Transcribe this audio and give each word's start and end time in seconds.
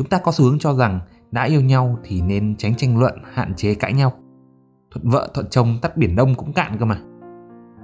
Chúng 0.00 0.08
ta 0.08 0.18
có 0.18 0.32
xu 0.32 0.44
hướng 0.44 0.58
cho 0.58 0.74
rằng 0.74 1.00
đã 1.30 1.44
yêu 1.44 1.60
nhau 1.60 1.98
thì 2.04 2.20
nên 2.20 2.56
tránh 2.56 2.74
tranh 2.76 2.98
luận, 2.98 3.14
hạn 3.32 3.54
chế 3.54 3.74
cãi 3.74 3.92
nhau. 3.92 4.12
Thuận 4.90 5.08
vợ 5.08 5.30
thuận 5.34 5.46
chồng 5.50 5.78
tắt 5.82 5.96
biển 5.96 6.16
đông 6.16 6.34
cũng 6.34 6.52
cạn 6.52 6.76
cơ 6.78 6.84
mà. 6.84 7.00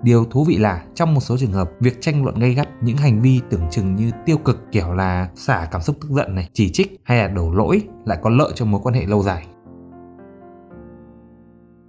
Điều 0.03 0.25
thú 0.25 0.45
vị 0.45 0.57
là 0.57 0.85
trong 0.95 1.15
một 1.15 1.21
số 1.21 1.37
trường 1.37 1.53
hợp, 1.53 1.71
việc 1.81 2.01
tranh 2.01 2.25
luận 2.25 2.39
gây 2.39 2.55
gắt 2.55 2.69
những 2.83 2.97
hành 2.97 3.23
vi 3.23 3.41
tưởng 3.51 3.61
chừng 3.71 3.97
như 3.97 4.11
tiêu 4.27 4.39
cực 4.39 4.59
kiểu 4.73 4.93
là 4.93 5.31
xả 5.35 5.69
cảm 5.71 5.83
xúc 5.83 5.97
tức 6.01 6.09
giận 6.11 6.35
này, 6.35 6.49
chỉ 6.53 6.71
trích 6.73 7.01
hay 7.05 7.19
là 7.19 7.29
đổ 7.29 7.51
lỗi 7.55 7.83
lại 8.05 8.19
có 8.23 8.31
lợi 8.31 8.53
cho 8.55 8.65
mối 8.65 8.81
quan 8.85 8.95
hệ 8.95 9.07
lâu 9.07 9.23
dài. 9.23 9.47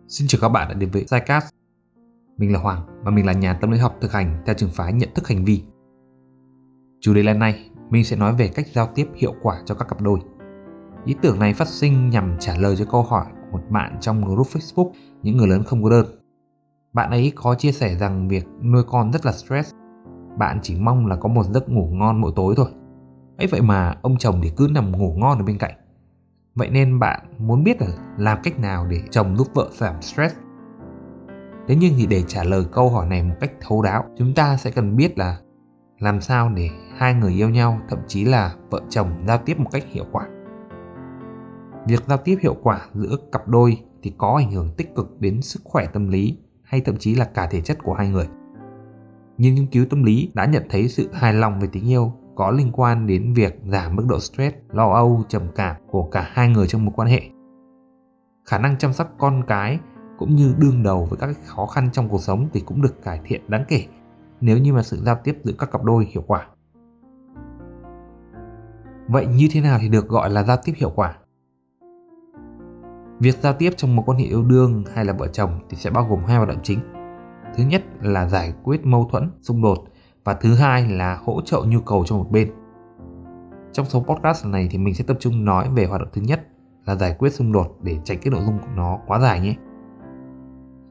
Xin 0.08 0.28
chào 0.28 0.42
các 0.42 0.50
bạn 0.50 0.68
đã 0.68 0.74
đến 0.74 0.90
với 0.90 1.04
Zycast. 1.04 1.42
Mình 2.38 2.54
là 2.54 2.60
Hoàng 2.60 2.82
và 3.04 3.12
mình 3.12 3.26
là 3.26 3.34
nhà 3.34 3.54
tâm 3.54 3.72
lý 3.72 3.80
học 3.80 3.96
thực 4.02 4.12
hành 4.12 4.44
theo 4.46 4.56
trường 4.56 4.72
phái 4.72 4.94
nhận 4.94 5.10
thức 5.16 5.28
hành 5.28 5.46
vi. 5.46 5.64
Chủ 7.02 7.14
đề 7.14 7.24
lần 7.24 7.40
này, 7.40 7.67
mình 7.90 8.04
sẽ 8.04 8.16
nói 8.16 8.36
về 8.36 8.48
cách 8.48 8.68
giao 8.74 8.88
tiếp 8.96 9.08
hiệu 9.16 9.34
quả 9.42 9.62
cho 9.66 9.76
các 9.76 9.88
cặp 9.88 10.02
đôi. 10.02 10.20
Ý 11.06 11.16
tưởng 11.22 11.40
này 11.40 11.54
phát 11.54 11.68
sinh 11.68 12.10
nhằm 12.10 12.36
trả 12.40 12.58
lời 12.58 12.76
cho 12.76 12.86
câu 12.86 13.04
hỏi 13.04 13.26
của 13.52 13.58
một 13.58 13.64
bạn 13.70 13.98
trong 14.02 14.26
group 14.26 14.48
Facebook 14.48 14.92
những 15.24 15.38
người 15.38 15.48
lớn 15.48 15.64
không 15.64 15.84
có 15.84 15.90
đơn 15.90 16.06
bạn 16.98 17.10
ấy 17.10 17.32
có 17.36 17.56
chia 17.56 17.72
sẻ 17.72 17.96
rằng 17.96 18.28
việc 18.28 18.48
nuôi 18.62 18.84
con 18.84 19.12
rất 19.12 19.26
là 19.26 19.32
stress. 19.32 19.74
Bạn 20.38 20.60
chỉ 20.64 20.76
mong 20.76 21.08
là 21.08 21.16
có 21.16 21.30
một 21.30 21.44
giấc 21.44 21.70
ngủ 21.70 21.90
ngon 21.92 22.22
mỗi 22.22 22.32
tối 22.36 22.54
thôi. 22.58 22.68
ấy 23.38 23.48
vậy 23.48 23.62
mà 23.62 23.96
ông 24.02 24.18
chồng 24.18 24.40
thì 24.44 24.52
cứ 24.58 24.68
nằm 24.72 24.92
ngủ 24.92 25.14
ngon 25.18 25.38
ở 25.38 25.44
bên 25.44 25.58
cạnh. 25.58 25.74
Vậy 26.56 26.70
nên 26.70 27.00
bạn 27.00 27.20
muốn 27.38 27.64
biết 27.64 27.82
là 27.82 27.88
làm 28.18 28.38
cách 28.44 28.60
nào 28.60 28.88
để 28.90 29.02
chồng 29.12 29.38
giúp 29.38 29.48
vợ 29.54 29.70
giảm 29.72 30.02
stress. 30.02 30.36
Thế 31.68 31.76
nhưng 31.76 31.94
thì 31.98 32.06
để 32.06 32.24
trả 32.28 32.44
lời 32.44 32.66
câu 32.72 32.90
hỏi 32.90 33.08
này 33.08 33.24
một 33.24 33.36
cách 33.40 33.52
thấu 33.62 33.82
đáo, 33.82 34.04
chúng 34.18 34.34
ta 34.34 34.58
sẽ 34.58 34.72
cần 34.72 34.96
biết 34.96 35.18
là 35.18 35.38
làm 36.00 36.22
sao 36.22 36.50
để 36.50 36.70
hai 36.98 37.14
người 37.14 37.34
yêu 37.34 37.50
nhau, 37.50 37.80
thậm 37.90 38.00
chí 38.08 38.26
là 38.26 38.56
vợ 38.70 38.82
chồng 38.90 39.24
giao 39.28 39.38
tiếp 39.38 39.60
một 39.60 39.70
cách 39.72 39.84
hiệu 39.92 40.06
quả. 40.12 40.28
Việc 41.88 42.04
giao 42.08 42.18
tiếp 42.18 42.38
hiệu 42.42 42.56
quả 42.64 42.88
giữa 42.94 43.18
cặp 43.32 43.48
đôi 43.48 43.78
thì 44.04 44.14
có 44.18 44.36
ảnh 44.38 44.52
hưởng 44.52 44.74
tích 44.78 44.96
cực 44.96 45.22
đến 45.22 45.42
sức 45.42 45.62
khỏe 45.64 45.86
tâm 45.94 46.08
lý 46.08 46.38
hay 46.64 46.82
thậm 46.82 46.98
chí 46.98 47.16
là 47.16 47.26
cả 47.26 47.48
thể 47.52 47.62
chất 47.62 47.78
của 47.84 47.94
hai 47.94 48.10
người. 48.10 48.28
Nhưng 49.38 49.56
nghiên 49.56 49.68
cứu 49.68 49.86
tâm 49.90 50.04
lý 50.04 50.32
đã 50.34 50.46
nhận 50.46 50.64
thấy 50.70 50.88
sự 50.88 51.10
hài 51.14 51.34
lòng 51.34 51.60
về 51.60 51.68
tình 51.72 51.90
yêu 51.90 52.14
có 52.36 52.52
liên 52.52 52.72
quan 52.74 53.08
đến 53.08 53.34
việc 53.34 53.60
giảm 53.68 53.96
mức 53.96 54.06
độ 54.10 54.20
stress, 54.20 54.56
lo 54.70 54.94
âu, 54.94 55.24
trầm 55.28 55.44
cảm 55.56 55.76
của 55.88 56.04
cả 56.04 56.30
hai 56.32 56.50
người 56.50 56.68
trong 56.68 56.86
một 56.86 56.92
quan 56.96 57.08
hệ. 57.08 57.22
Khả 58.46 58.58
năng 58.58 58.78
chăm 58.78 58.94
sóc 58.94 59.12
con 59.18 59.44
cái 59.48 59.80
cũng 60.18 60.36
như 60.36 60.56
đương 60.58 60.84
đầu 60.84 61.06
với 61.06 61.18
các 61.20 61.38
khó 61.46 61.66
khăn 61.66 61.90
trong 61.94 62.10
cuộc 62.10 62.22
sống 62.22 62.50
thì 62.54 62.60
cũng 62.60 62.82
được 62.82 63.04
cải 63.04 63.22
thiện 63.26 63.42
đáng 63.48 63.66
kể 63.68 63.86
nếu 64.42 64.58
như 64.58 64.74
mà 64.74 64.84
sự 64.84 64.98
giao 64.98 65.16
tiếp 65.24 65.38
giữa 65.44 65.54
các 65.60 65.72
cặp 65.72 65.84
đôi 65.84 66.08
hiệu 66.12 66.24
quả. 66.28 66.48
Vậy 69.08 69.28
như 69.28 69.48
thế 69.52 69.62
nào 69.62 69.78
thì 69.82 69.90
được 69.90 70.08
gọi 70.08 70.30
là 70.30 70.44
giao 70.44 70.58
tiếp 70.64 70.74
hiệu 70.76 70.92
quả? 70.96 71.18
Việc 73.20 73.38
giao 73.42 73.54
tiếp 73.54 73.70
trong 73.78 73.96
một 73.96 74.04
quan 74.06 74.18
hệ 74.18 74.26
yêu 74.26 74.44
đương 74.44 74.84
hay 74.94 75.06
là 75.06 75.14
vợ 75.14 75.28
chồng 75.28 75.60
thì 75.70 75.78
sẽ 75.78 75.90
bao 75.90 76.08
gồm 76.10 76.20
hai 76.28 76.38
hoạt 76.38 76.50
động 76.50 76.60
chính. 76.64 76.80
Thứ 77.56 77.64
nhất 77.64 77.84
là 78.02 78.28
giải 78.28 78.54
quyết 78.64 78.86
mâu 78.86 79.08
thuẫn, 79.12 79.30
xung 79.42 79.62
đột 79.62 79.78
và 80.24 80.34
thứ 80.34 80.56
hai 80.56 80.90
là 80.90 81.20
hỗ 81.24 81.42
trợ 81.42 81.62
nhu 81.68 81.80
cầu 81.80 82.04
cho 82.06 82.18
một 82.18 82.28
bên. 82.32 82.52
Trong 83.72 83.86
số 83.86 84.04
podcast 84.04 84.46
này 84.46 84.68
thì 84.72 84.78
mình 84.78 84.94
sẽ 84.94 85.04
tập 85.08 85.18
trung 85.20 85.46
nói 85.46 85.70
về 85.76 85.86
hoạt 85.86 86.02
động 86.02 86.10
thứ 86.14 86.22
nhất 86.22 86.48
là 86.86 86.96
giải 86.96 87.16
quyết 87.20 87.30
xung 87.30 87.52
đột 87.52 87.78
để 87.82 87.98
tránh 88.04 88.18
cái 88.22 88.32
nội 88.32 88.42
dung 88.46 88.60
của 88.60 88.72
nó 88.76 89.00
quá 89.08 89.20
dài 89.20 89.40
nhé. 89.40 89.56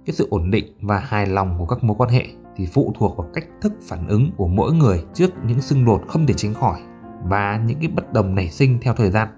Cái 0.06 0.14
sự 0.14 0.28
ổn 0.30 0.50
định 0.50 0.64
và 0.82 0.98
hài 0.98 1.26
lòng 1.26 1.58
của 1.58 1.66
các 1.66 1.84
mối 1.84 1.96
quan 1.98 2.10
hệ 2.10 2.26
thì 2.56 2.66
phụ 2.66 2.92
thuộc 2.98 3.16
vào 3.16 3.30
cách 3.34 3.44
thức 3.60 3.72
phản 3.82 4.08
ứng 4.08 4.30
của 4.36 4.48
mỗi 4.48 4.72
người 4.72 5.04
trước 5.14 5.30
những 5.46 5.60
xung 5.60 5.84
đột 5.84 6.00
không 6.08 6.26
thể 6.26 6.34
tránh 6.34 6.54
khỏi 6.54 6.80
và 7.24 7.62
những 7.66 7.78
cái 7.80 7.88
bất 7.88 8.12
đồng 8.12 8.34
nảy 8.34 8.50
sinh 8.50 8.78
theo 8.82 8.94
thời 8.94 9.10
gian. 9.10 9.28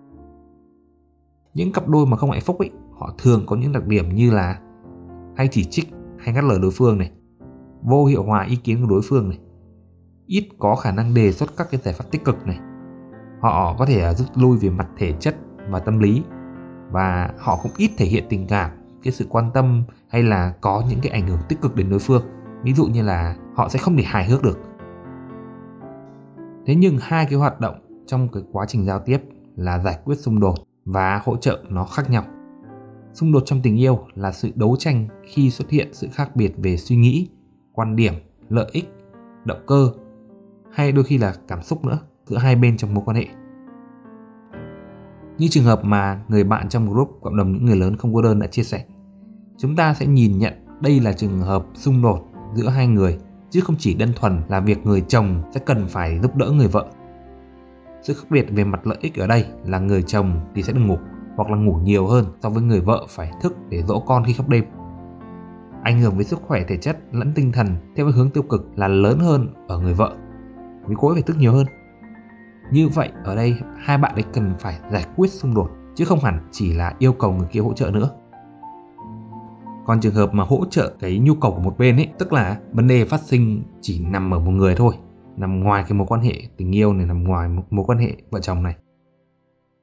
Những 1.55 1.73
cặp 1.73 1.89
đôi 1.89 2.07
mà 2.07 2.17
không 2.17 2.31
hạnh 2.31 2.41
phúc 2.41 2.59
ấy, 2.59 2.71
họ 2.99 3.15
thường 3.19 3.43
có 3.47 3.57
những 3.57 3.73
đặc 3.73 3.87
điểm 3.87 4.15
như 4.15 4.31
là 4.31 4.59
hay 5.37 5.49
chỉ 5.51 5.65
trích, 5.65 5.89
hay 6.19 6.35
ngắt 6.35 6.45
lời 6.45 6.59
đối 6.63 6.71
phương 6.71 6.99
này, 6.99 7.11
vô 7.83 8.05
hiệu 8.05 8.23
hóa 8.23 8.45
ý 8.45 8.57
kiến 8.57 8.81
của 8.83 8.89
đối 8.89 9.01
phương 9.05 9.29
này, 9.29 9.39
ít 10.27 10.49
có 10.59 10.77
khả 10.77 10.93
năng 10.93 11.15
đề 11.15 11.33
xuất 11.33 11.57
các 11.57 11.69
cái 11.71 11.81
giải 11.85 11.95
pháp 11.95 12.05
tích 12.11 12.25
cực 12.25 12.47
này. 12.47 12.59
Họ 13.41 13.77
có 13.79 13.87
thể 13.87 14.03
à, 14.03 14.15
rút 14.15 14.29
lui 14.35 14.59
về 14.59 14.71
mặt 14.71 14.89
thể 14.97 15.13
chất 15.21 15.37
và 15.71 15.79
tâm 15.79 15.99
lý 15.99 16.23
và 16.91 17.31
họ 17.39 17.59
cũng 17.63 17.73
ít 17.77 17.91
thể 17.97 18.07
hiện 18.07 18.25
tình 18.29 18.47
cảm, 18.47 18.71
cái 19.03 19.13
sự 19.13 19.27
quan 19.29 19.51
tâm 19.55 19.85
hay 20.09 20.23
là 20.23 20.55
có 20.61 20.83
những 20.91 21.01
cái 21.03 21.13
ảnh 21.13 21.29
hưởng 21.29 21.41
tích 21.49 21.61
cực 21.61 21.77
đến 21.77 21.91
đối 21.91 21.99
phương 21.99 22.23
ví 22.63 22.73
dụ 22.73 22.87
như 22.87 23.03
là 23.03 23.37
họ 23.55 23.69
sẽ 23.69 23.79
không 23.79 23.97
thể 23.97 24.03
hài 24.03 24.29
hước 24.29 24.43
được. 24.43 24.59
Thế 26.67 26.75
nhưng 26.75 26.99
hai 27.01 27.27
cái 27.27 27.39
hoạt 27.39 27.61
động 27.61 27.75
trong 28.07 28.29
cái 28.29 28.43
quá 28.53 28.67
trình 28.67 28.85
giao 28.85 29.01
tiếp 29.01 29.19
là 29.57 29.79
giải 29.79 29.99
quyết 30.05 30.19
xung 30.19 30.41
đột 30.41 30.55
và 30.85 31.21
hỗ 31.25 31.37
trợ 31.37 31.65
nó 31.69 31.85
khác 31.85 32.11
nhau. 32.11 32.25
Xung 33.13 33.33
đột 33.33 33.43
trong 33.47 33.61
tình 33.63 33.77
yêu 33.77 33.99
là 34.15 34.33
sự 34.33 34.51
đấu 34.55 34.77
tranh 34.79 35.09
khi 35.25 35.51
xuất 35.51 35.71
hiện 35.71 35.89
sự 35.93 36.09
khác 36.13 36.37
biệt 36.37 36.53
về 36.57 36.77
suy 36.77 36.97
nghĩ, 36.97 37.29
quan 37.73 37.97
điểm, 37.97 38.15
lợi 38.49 38.67
ích, 38.73 38.93
động 39.45 39.65
cơ, 39.67 39.91
hay 40.73 40.93
đôi 40.93 41.05
khi 41.05 41.19
là 41.19 41.35
cảm 41.49 41.63
xúc 41.63 41.85
nữa, 41.85 41.99
giữa 42.25 42.37
hai 42.37 42.57
bên 42.57 42.77
trong 42.77 42.95
mối 42.95 43.05
quan 43.07 43.17
hệ. 43.17 43.27
Như 45.39 45.49
trường 45.49 45.65
hợp 45.65 45.85
mà 45.85 46.23
người 46.29 46.45
bạn 46.45 46.69
trong 46.69 46.91
group 46.91 47.19
cộng 47.23 47.37
đồng 47.37 47.53
những 47.53 47.65
người 47.65 47.77
lớn 47.77 47.97
không 47.97 48.15
cô 48.15 48.23
đơn 48.23 48.39
đã 48.39 48.47
chia 48.47 48.63
sẻ, 48.63 48.85
chúng 49.57 49.77
ta 49.77 49.95
sẽ 49.95 50.07
nhìn 50.07 50.39
nhận 50.39 50.53
đây 50.81 51.01
là 51.01 51.13
trường 51.13 51.41
hợp 51.41 51.67
xung 51.75 52.03
đột 52.03 52.28
giữa 52.55 52.69
hai 52.69 52.87
người, 52.87 53.19
chứ 53.51 53.61
không 53.61 53.77
chỉ 53.79 53.95
đơn 53.95 54.13
thuần 54.17 54.43
là 54.49 54.61
việc 54.61 54.87
người 54.87 55.01
chồng 55.01 55.43
sẽ 55.55 55.61
cần 55.67 55.87
phải 55.89 56.19
giúp 56.23 56.37
đỡ 56.37 56.51
người 56.51 56.69
vợ 56.69 56.87
sự 58.03 58.15
khác 58.15 58.27
biệt 58.31 58.47
về 58.51 58.65
mặt 58.65 58.87
lợi 58.87 58.99
ích 59.01 59.19
ở 59.19 59.27
đây 59.27 59.47
là 59.65 59.79
người 59.79 60.03
chồng 60.03 60.41
thì 60.55 60.63
sẽ 60.63 60.73
được 60.73 60.81
ngủ 60.81 60.99
hoặc 61.37 61.51
là 61.51 61.57
ngủ 61.57 61.75
nhiều 61.75 62.07
hơn 62.07 62.25
so 62.43 62.49
với 62.49 62.63
người 62.63 62.81
vợ 62.81 63.07
phải 63.09 63.31
thức 63.43 63.57
để 63.69 63.83
dỗ 63.83 64.01
con 64.01 64.25
khi 64.25 64.33
khóc 64.33 64.49
đêm. 64.49 64.65
Ảnh 65.83 66.01
hưởng 66.01 66.17
với 66.17 66.25
sức 66.25 66.39
khỏe 66.43 66.65
thể 66.69 66.77
chất 66.77 66.99
lẫn 67.13 67.33
tinh 67.35 67.53
thần 67.53 67.67
theo 67.97 68.07
cái 68.07 68.13
hướng 68.13 68.31
tiêu 68.31 68.43
cực 68.43 68.67
là 68.77 68.89
lớn 68.89 69.19
hơn 69.19 69.49
ở 69.69 69.79
người 69.79 69.95
vợ, 69.95 70.17
vì 70.87 70.95
cô 70.99 71.09
ấy 71.09 71.15
phải 71.15 71.23
thức 71.23 71.37
nhiều 71.39 71.53
hơn. 71.53 71.67
Như 72.73 72.89
vậy, 72.89 73.11
ở 73.25 73.37
đây 73.37 73.55
hai 73.79 73.99
bạn 73.99 74.15
ấy 74.15 74.25
cần 74.33 74.55
phải 74.59 74.79
giải 74.91 75.07
quyết 75.17 75.31
xung 75.31 75.55
đột, 75.55 75.71
chứ 75.95 76.05
không 76.05 76.21
hẳn 76.21 76.49
chỉ 76.51 76.73
là 76.73 76.95
yêu 76.99 77.13
cầu 77.13 77.33
người 77.33 77.49
kia 77.51 77.61
hỗ 77.61 77.73
trợ 77.73 77.91
nữa. 77.91 78.11
Còn 79.89 80.01
trường 80.01 80.15
hợp 80.15 80.35
mà 80.35 80.45
hỗ 80.45 80.65
trợ 80.71 80.93
cái 81.01 81.19
nhu 81.19 81.35
cầu 81.35 81.53
của 81.53 81.61
một 81.61 81.79
bên 81.79 81.97
ấy, 81.97 82.09
tức 82.19 82.33
là 82.33 82.59
vấn 82.73 82.89
đề 82.89 83.05
phát 83.05 83.21
sinh 83.21 83.63
chỉ 83.81 84.01
nằm 84.01 84.35
ở 84.35 84.39
một 84.39 84.51
người 84.51 84.75
thôi 84.75 84.95
nằm 85.37 85.61
ngoài 85.61 85.85
cái 85.89 85.99
mối 85.99 86.07
quan 86.07 86.21
hệ 86.21 86.33
tình 86.57 86.75
yêu 86.75 86.93
này 86.93 87.07
nằm 87.07 87.25
ngoài 87.25 87.49
mối 87.71 87.85
quan 87.89 87.99
hệ 87.99 88.17
vợ 88.31 88.41
chồng 88.41 88.63
này. 88.63 88.77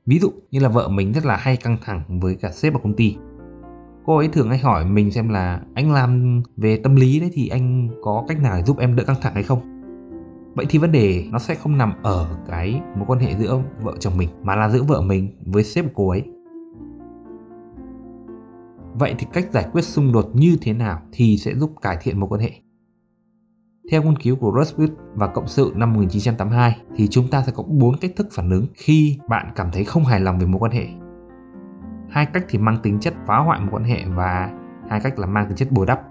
Ví 0.06 0.20
dụ 0.20 0.32
như 0.52 0.60
là 0.60 0.70
vợ 0.70 0.88
mình 0.88 1.14
rất 1.14 1.26
là 1.26 1.36
hay 1.36 1.58
căng 1.58 1.78
thẳng 1.86 2.20
với 2.20 2.36
cả 2.36 2.52
sếp 2.52 2.74
ở 2.74 2.80
công 2.84 2.94
ty. 2.94 3.18
Cô 4.06 4.18
ấy 4.18 4.28
thường 4.28 4.50
hay 4.50 4.58
hỏi 4.58 4.86
mình 4.86 5.12
xem 5.12 5.30
là 5.30 5.62
anh 5.76 5.92
làm 5.92 6.44
về 6.58 6.78
tâm 6.78 6.96
lý 6.96 7.20
đấy 7.20 7.30
thì 7.34 7.48
anh 7.48 7.90
có 8.04 8.26
cách 8.28 8.42
nào 8.42 8.58
để 8.58 8.64
giúp 8.64 8.78
em 8.78 8.96
đỡ 8.96 9.04
căng 9.04 9.22
thẳng 9.22 9.34
hay 9.34 9.44
không? 9.44 9.60
Vậy 10.56 10.66
thì 10.70 10.80
vấn 10.80 10.92
đề 10.92 11.26
nó 11.32 11.40
sẽ 11.40 11.56
không 11.56 11.78
nằm 11.78 11.94
ở 12.04 12.38
cái 12.50 12.82
mối 12.96 13.06
quan 13.08 13.20
hệ 13.20 13.36
giữa 13.40 13.62
vợ 13.82 13.94
chồng 14.00 14.18
mình 14.18 14.30
mà 14.44 14.56
là 14.56 14.70
giữa 14.70 14.84
vợ 14.84 15.02
mình 15.02 15.38
với 15.46 15.64
sếp 15.64 15.86
của 15.86 15.92
cô 15.96 16.10
ấy 16.10 16.24
vậy 19.00 19.16
thì 19.20 19.28
cách 19.34 19.48
giải 19.52 19.66
quyết 19.72 19.82
xung 19.82 20.12
đột 20.12 20.30
như 20.34 20.58
thế 20.62 20.74
nào 20.74 21.02
thì 21.12 21.38
sẽ 21.38 21.56
giúp 21.56 21.72
cải 21.82 21.98
thiện 22.02 22.20
mối 22.20 22.30
quan 22.30 22.42
hệ 22.42 22.52
theo 23.92 24.04
nghiên 24.04 24.16
cứu 24.16 24.36
của 24.36 24.54
Rusbit 24.58 24.90
và 25.16 25.28
Cộng 25.28 25.48
sự 25.48 25.72
năm 25.76 25.94
1982 25.94 26.78
thì 26.96 27.08
chúng 27.08 27.28
ta 27.28 27.44
sẽ 27.46 27.52
có 27.56 27.64
4 27.68 27.98
cách 28.02 28.12
thức 28.16 28.28
phản 28.32 28.50
ứng 28.50 28.66
khi 28.74 29.20
bạn 29.28 29.52
cảm 29.56 29.72
thấy 29.72 29.84
không 29.84 30.06
hài 30.06 30.20
lòng 30.20 30.40
về 30.40 30.46
mối 30.46 30.60
quan 30.60 30.72
hệ. 30.72 30.88
Hai 32.10 32.26
cách 32.26 32.46
thì 32.50 32.60
mang 32.60 32.78
tính 32.84 33.00
chất 33.00 33.14
phá 33.28 33.38
hoại 33.38 33.60
mối 33.60 33.70
quan 33.72 33.84
hệ 33.84 34.06
và 34.06 34.50
hai 34.90 35.00
cách 35.00 35.20
là 35.20 35.28
mang 35.28 35.48
tính 35.48 35.56
chất 35.56 35.72
bồi 35.72 35.86
đắp. 35.86 36.02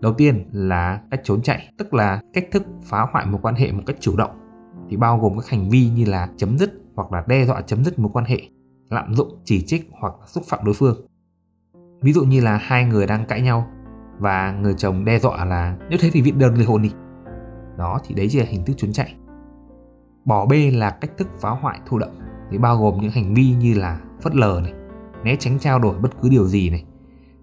Đầu 0.00 0.14
tiên 0.14 0.48
là 0.52 1.00
cách 1.10 1.20
trốn 1.24 1.42
chạy, 1.42 1.72
tức 1.78 1.94
là 1.94 2.20
cách 2.32 2.44
thức 2.52 2.62
phá 2.84 3.06
hoại 3.12 3.26
mối 3.26 3.40
quan 3.42 3.54
hệ 3.54 3.72
một 3.72 3.82
cách 3.86 3.96
chủ 4.00 4.16
động 4.16 4.30
thì 4.90 4.96
bao 4.96 5.18
gồm 5.18 5.38
các 5.38 5.48
hành 5.48 5.68
vi 5.68 5.88
như 5.88 6.04
là 6.04 6.28
chấm 6.36 6.58
dứt 6.58 6.72
hoặc 6.94 7.12
là 7.12 7.24
đe 7.26 7.44
dọa 7.44 7.60
chấm 7.60 7.84
dứt 7.84 7.98
mối 7.98 8.10
quan 8.12 8.24
hệ, 8.24 8.40
lạm 8.90 9.14
dụng, 9.14 9.40
chỉ 9.44 9.64
trích 9.66 9.90
hoặc 10.00 10.14
xúc 10.26 10.44
phạm 10.46 10.64
đối 10.64 10.74
phương. 10.74 11.06
Ví 12.02 12.12
dụ 12.12 12.24
như 12.24 12.40
là 12.40 12.56
hai 12.56 12.84
người 12.84 13.06
đang 13.06 13.26
cãi 13.26 13.40
nhau 13.40 13.66
và 14.18 14.52
người 14.52 14.74
chồng 14.74 15.04
đe 15.04 15.18
dọa 15.18 15.44
là, 15.44 15.76
nếu 15.88 15.98
thế 16.02 16.10
thì 16.12 16.22
viết 16.22 16.36
đơn 16.36 16.54
ly 16.54 16.64
hôn 16.64 16.82
đi. 16.82 16.92
Đó, 17.78 18.00
thì 18.06 18.14
đấy 18.14 18.28
chỉ 18.30 18.38
là 18.38 18.44
hình 18.48 18.64
thức 18.64 18.74
trốn 18.76 18.92
chạy. 18.92 19.14
Bỏ 20.24 20.46
bê 20.46 20.70
là 20.70 20.90
cách 20.90 21.10
thức 21.18 21.28
phá 21.40 21.50
hoại, 21.50 21.80
thụ 21.86 21.98
động. 21.98 22.18
Thì 22.50 22.58
bao 22.58 22.76
gồm 22.76 23.00
những 23.00 23.10
hành 23.10 23.34
vi 23.34 23.54
như 23.60 23.74
là 23.74 24.00
phớt 24.22 24.34
lờ 24.34 24.60
này, 24.64 24.72
né 25.24 25.36
tránh 25.36 25.58
trao 25.58 25.78
đổi 25.78 25.98
bất 25.98 26.10
cứ 26.22 26.28
điều 26.28 26.46
gì 26.46 26.70
này, 26.70 26.84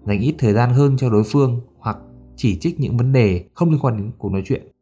dành 0.04 0.20
ít 0.20 0.34
thời 0.38 0.52
gian 0.52 0.70
hơn 0.70 0.96
cho 0.96 1.10
đối 1.10 1.22
phương 1.32 1.60
hoặc 1.78 1.98
chỉ 2.36 2.58
trích 2.58 2.80
những 2.80 2.96
vấn 2.96 3.12
đề 3.12 3.44
không 3.54 3.70
liên 3.70 3.78
quan 3.80 3.96
đến 3.96 4.10
cuộc 4.18 4.32
nói 4.32 4.42
chuyện. 4.44 4.72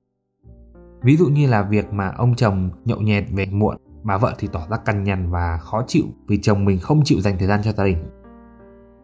Ví 1.02 1.16
dụ 1.16 1.26
như 1.26 1.46
là 1.46 1.62
việc 1.62 1.92
mà 1.92 2.08
ông 2.08 2.34
chồng 2.34 2.70
nhậu 2.84 3.00
nhẹt 3.00 3.24
về 3.32 3.46
muộn, 3.46 3.76
bà 4.02 4.18
vợ 4.18 4.34
thì 4.38 4.48
tỏ 4.52 4.66
ra 4.70 4.76
cằn 4.76 5.04
nhằn 5.04 5.30
và 5.30 5.58
khó 5.58 5.84
chịu 5.86 6.04
vì 6.26 6.38
chồng 6.42 6.64
mình 6.64 6.78
không 6.78 7.00
chịu 7.04 7.20
dành 7.20 7.38
thời 7.38 7.48
gian 7.48 7.60
cho 7.64 7.72
gia 7.72 7.84
đình. 7.84 7.96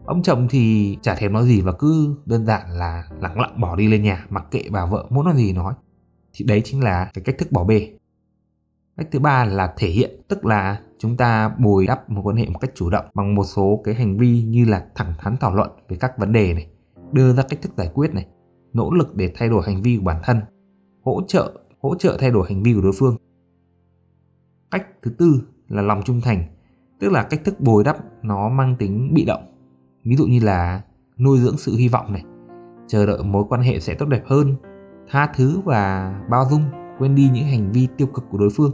Ông 0.05 0.23
chồng 0.23 0.47
thì 0.49 0.97
chả 1.01 1.15
thèm 1.15 1.33
nói 1.33 1.45
gì 1.45 1.61
và 1.61 1.71
cứ 1.71 2.15
đơn 2.25 2.45
giản 2.45 2.69
là 2.69 3.07
lặng 3.19 3.39
lặng 3.39 3.61
bỏ 3.61 3.75
đi 3.75 3.87
lên 3.87 4.03
nhà, 4.03 4.25
mặc 4.29 4.45
kệ 4.51 4.63
bà 4.71 4.85
vợ 4.85 5.05
muốn 5.09 5.25
nói 5.25 5.35
gì 5.35 5.53
nói. 5.53 5.73
Thì 6.33 6.45
đấy 6.45 6.61
chính 6.65 6.83
là 6.83 7.11
cái 7.13 7.23
cách 7.23 7.35
thức 7.37 7.51
bỏ 7.51 7.63
bê. 7.63 7.89
cách 8.97 9.07
thứ 9.11 9.19
ba 9.19 9.45
là 9.45 9.73
thể 9.77 9.87
hiện, 9.87 10.21
tức 10.27 10.45
là 10.45 10.81
chúng 10.99 11.17
ta 11.17 11.49
bồi 11.59 11.87
đắp 11.87 12.09
một 12.09 12.21
quan 12.23 12.35
hệ 12.35 12.47
một 12.47 12.59
cách 12.59 12.71
chủ 12.75 12.89
động 12.89 13.05
bằng 13.13 13.35
một 13.35 13.43
số 13.43 13.81
cái 13.83 13.95
hành 13.95 14.17
vi 14.17 14.43
như 14.43 14.65
là 14.65 14.85
thẳng 14.95 15.13
thắn 15.19 15.37
thảo 15.37 15.55
luận 15.55 15.69
về 15.89 15.97
các 15.99 16.17
vấn 16.17 16.33
đề 16.33 16.53
này, 16.53 16.67
đưa 17.11 17.33
ra 17.33 17.43
cách 17.49 17.61
thức 17.61 17.71
giải 17.77 17.89
quyết 17.93 18.13
này, 18.13 18.25
nỗ 18.73 18.91
lực 18.91 19.15
để 19.15 19.31
thay 19.35 19.49
đổi 19.49 19.63
hành 19.65 19.81
vi 19.81 19.97
của 19.97 20.03
bản 20.03 20.21
thân, 20.23 20.41
hỗ 21.03 21.21
trợ 21.27 21.53
hỗ 21.81 21.95
trợ 21.95 22.17
thay 22.19 22.31
đổi 22.31 22.47
hành 22.49 22.63
vi 22.63 22.73
của 22.73 22.81
đối 22.81 22.93
phương 22.99 23.17
cách 24.73 24.87
thứ 25.01 25.11
tư 25.11 25.43
là 25.67 25.81
lòng 25.81 26.01
trung 26.05 26.21
thành, 26.21 26.43
tức 26.99 27.11
là 27.11 27.23
cách 27.23 27.41
thức 27.45 27.59
bồi 27.59 27.83
đắp 27.83 27.97
nó 28.23 28.49
mang 28.49 28.75
tính 28.79 29.13
bị 29.13 29.25
động 29.25 29.52
ví 30.03 30.15
dụ 30.15 30.25
như 30.25 30.39
là 30.39 30.81
nuôi 31.19 31.39
dưỡng 31.39 31.57
sự 31.57 31.75
hy 31.75 31.87
vọng 31.87 32.13
này, 32.13 32.23
chờ 32.87 33.05
đợi 33.05 33.23
mối 33.23 33.43
quan 33.49 33.61
hệ 33.61 33.79
sẽ 33.79 33.93
tốt 33.93 34.05
đẹp 34.05 34.23
hơn, 34.25 34.55
tha 35.09 35.27
thứ 35.35 35.59
và 35.65 36.15
bao 36.29 36.45
dung, 36.49 36.63
quên 36.99 37.15
đi 37.15 37.29
những 37.33 37.45
hành 37.45 37.71
vi 37.71 37.87
tiêu 37.97 38.07
cực 38.07 38.25
của 38.29 38.37
đối 38.37 38.49
phương. 38.49 38.71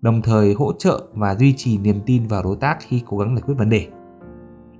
Đồng 0.00 0.22
thời 0.22 0.54
hỗ 0.54 0.72
trợ 0.72 1.06
và 1.14 1.34
duy 1.34 1.54
trì 1.56 1.78
niềm 1.78 2.00
tin 2.06 2.26
vào 2.26 2.42
đối 2.42 2.56
tác 2.56 2.78
khi 2.80 3.02
cố 3.06 3.18
gắng 3.18 3.36
giải 3.36 3.42
quyết 3.46 3.54
vấn 3.58 3.68
đề. 3.68 3.88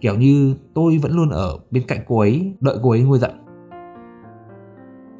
Kiểu 0.00 0.14
như 0.14 0.54
tôi 0.74 0.98
vẫn 0.98 1.12
luôn 1.12 1.28
ở 1.28 1.58
bên 1.70 1.82
cạnh 1.88 1.98
cô 2.06 2.18
ấy, 2.18 2.54
đợi 2.60 2.76
cô 2.82 2.90
ấy 2.90 3.02
nguôi 3.02 3.18
giận. 3.18 3.30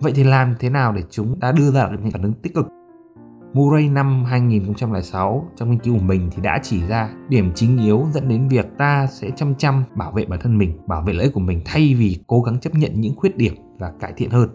Vậy 0.00 0.12
thì 0.14 0.24
làm 0.24 0.54
thế 0.58 0.70
nào 0.70 0.92
để 0.92 1.02
chúng 1.10 1.40
ta 1.40 1.52
đưa 1.52 1.70
ra 1.70 1.88
được 1.88 1.98
những 2.02 2.10
phản 2.10 2.22
ứng 2.22 2.32
tích 2.32 2.54
cực? 2.54 2.66
Murray 3.54 3.88
năm 3.88 4.24
2006 4.24 5.44
trong 5.56 5.70
nghiên 5.70 5.78
cứu 5.78 5.94
của 5.94 6.04
mình 6.04 6.30
thì 6.32 6.42
đã 6.42 6.58
chỉ 6.62 6.86
ra 6.86 7.10
điểm 7.28 7.52
chính 7.54 7.78
yếu 7.78 8.06
dẫn 8.12 8.28
đến 8.28 8.48
việc 8.48 8.66
ta 8.78 9.06
sẽ 9.06 9.30
chăm 9.36 9.54
chăm 9.54 9.84
bảo 9.94 10.12
vệ 10.12 10.24
bản 10.24 10.40
thân 10.42 10.58
mình, 10.58 10.78
bảo 10.86 11.02
vệ 11.02 11.12
lợi 11.12 11.24
ích 11.24 11.34
của 11.34 11.40
mình 11.40 11.60
thay 11.64 11.94
vì 11.94 12.18
cố 12.26 12.42
gắng 12.42 12.60
chấp 12.60 12.74
nhận 12.74 13.00
những 13.00 13.16
khuyết 13.16 13.36
điểm 13.36 13.54
và 13.78 13.92
cải 14.00 14.12
thiện 14.16 14.30
hơn. 14.30 14.48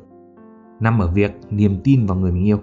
Nằm 0.79 0.99
ở 0.99 1.11
việc 1.11 1.31
niềm 1.49 1.81
tin 1.83 2.05
vào 2.05 2.17
người 2.17 2.31
mình 2.31 2.45
yêu. 2.45 2.57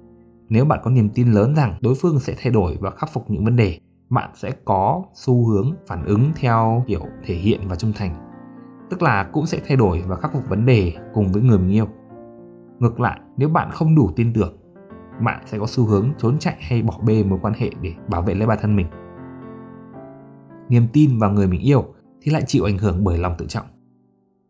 Nếu 0.48 0.64
bạn 0.64 0.80
có 0.82 0.90
niềm 0.90 1.08
tin 1.08 1.32
lớn 1.32 1.54
rằng 1.54 1.78
đối 1.80 1.94
phương 1.94 2.20
sẽ 2.20 2.34
thay 2.42 2.52
đổi 2.52 2.78
và 2.80 2.90
khắc 2.90 3.10
phục 3.12 3.30
những 3.30 3.44
vấn 3.44 3.56
đề, 3.56 3.78
bạn 4.10 4.30
sẽ 4.34 4.50
có 4.64 5.02
xu 5.14 5.46
hướng 5.46 5.72
phản 5.86 6.04
ứng 6.04 6.30
theo 6.36 6.84
kiểu 6.86 7.02
thể 7.24 7.34
hiện 7.34 7.60
và 7.68 7.76
trung 7.76 7.92
thành. 7.96 8.14
Tức 8.90 9.02
là 9.02 9.24
cũng 9.32 9.46
sẽ 9.46 9.60
thay 9.66 9.76
đổi 9.76 10.02
và 10.06 10.16
khắc 10.16 10.32
phục 10.32 10.48
vấn 10.48 10.66
đề 10.66 10.92
cùng 11.14 11.32
với 11.32 11.42
người 11.42 11.58
mình 11.58 11.72
yêu. 11.72 11.86
Ngược 12.78 13.00
lại, 13.00 13.20
nếu 13.36 13.48
bạn 13.48 13.70
không 13.70 13.94
đủ 13.94 14.10
tin 14.16 14.32
tưởng 14.32 14.63
bạn 15.20 15.42
sẽ 15.46 15.58
có 15.58 15.66
xu 15.66 15.84
hướng 15.84 16.12
trốn 16.18 16.38
chạy 16.38 16.56
hay 16.60 16.82
bỏ 16.82 16.98
bê 17.06 17.24
mối 17.24 17.38
quan 17.42 17.54
hệ 17.56 17.70
để 17.80 17.92
bảo 18.08 18.22
vệ 18.22 18.34
lấy 18.34 18.46
bản 18.46 18.58
thân 18.60 18.76
mình. 18.76 18.86
Niềm 20.68 20.86
tin 20.92 21.18
vào 21.18 21.30
người 21.30 21.46
mình 21.46 21.60
yêu 21.60 21.84
thì 22.22 22.32
lại 22.32 22.42
chịu 22.46 22.64
ảnh 22.64 22.78
hưởng 22.78 23.04
bởi 23.04 23.18
lòng 23.18 23.34
tự 23.38 23.46
trọng. 23.46 23.66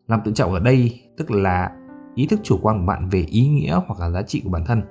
Lòng 0.07 0.21
tự 0.25 0.31
trọng 0.31 0.53
ở 0.53 0.59
đây 0.59 1.01
tức 1.17 1.31
là 1.31 1.71
ý 2.15 2.27
thức 2.27 2.39
chủ 2.43 2.59
quan 2.61 2.79
của 2.79 2.85
bạn 2.85 3.09
về 3.09 3.19
ý 3.19 3.47
nghĩa 3.47 3.79
hoặc 3.87 3.99
là 3.99 4.09
giá 4.09 4.21
trị 4.21 4.41
của 4.43 4.49
bản 4.49 4.65
thân. 4.65 4.81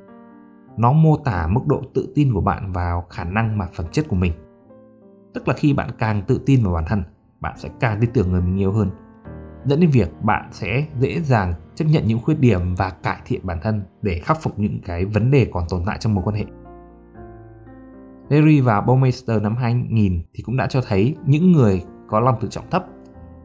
Nó 0.77 0.93
mô 0.93 1.17
tả 1.17 1.47
mức 1.47 1.61
độ 1.67 1.83
tự 1.95 2.13
tin 2.15 2.33
của 2.33 2.41
bạn 2.41 2.73
vào 2.73 3.07
khả 3.11 3.25
năng 3.25 3.59
và 3.59 3.69
phẩm 3.75 3.87
chất 3.93 4.05
của 4.09 4.17
mình. 4.17 4.33
Tức 5.35 5.49
là 5.49 5.55
khi 5.55 5.73
bạn 5.73 5.91
càng 5.99 6.23
tự 6.27 6.41
tin 6.47 6.65
vào 6.65 6.75
bản 6.75 6.85
thân, 6.89 7.03
bạn 7.41 7.55
sẽ 7.57 7.69
càng 7.81 7.99
tin 8.01 8.11
tưởng 8.15 8.33
người 8.33 8.41
mình 8.41 8.61
yêu 8.61 8.73
hơn 8.73 8.91
dẫn 9.65 9.81
đến 9.81 9.91
việc 9.91 10.23
bạn 10.23 10.49
sẽ 10.53 10.87
dễ 10.99 11.21
dàng 11.21 11.55
chấp 11.75 11.85
nhận 11.85 12.07
những 12.07 12.21
khuyết 12.21 12.41
điểm 12.41 12.75
và 12.75 12.91
cải 12.91 13.21
thiện 13.25 13.47
bản 13.47 13.59
thân 13.63 13.83
để 14.03 14.19
khắc 14.19 14.43
phục 14.43 14.59
những 14.59 14.81
cái 14.85 15.05
vấn 15.05 15.31
đề 15.31 15.47
còn 15.53 15.65
tồn 15.69 15.83
tại 15.87 15.99
trong 16.01 16.15
mối 16.15 16.25
quan 16.27 16.37
hệ. 16.37 16.45
Larry 18.29 18.61
và 18.61 18.81
Baumeister 18.81 19.43
năm 19.43 19.57
2000 19.57 20.23
thì 20.35 20.43
cũng 20.43 20.57
đã 20.57 20.67
cho 20.67 20.81
thấy 20.89 21.17
những 21.27 21.53
người 21.53 21.83
có 22.09 22.21
lòng 22.21 22.35
tự 22.41 22.49
trọng 22.49 22.71
thấp 22.71 22.85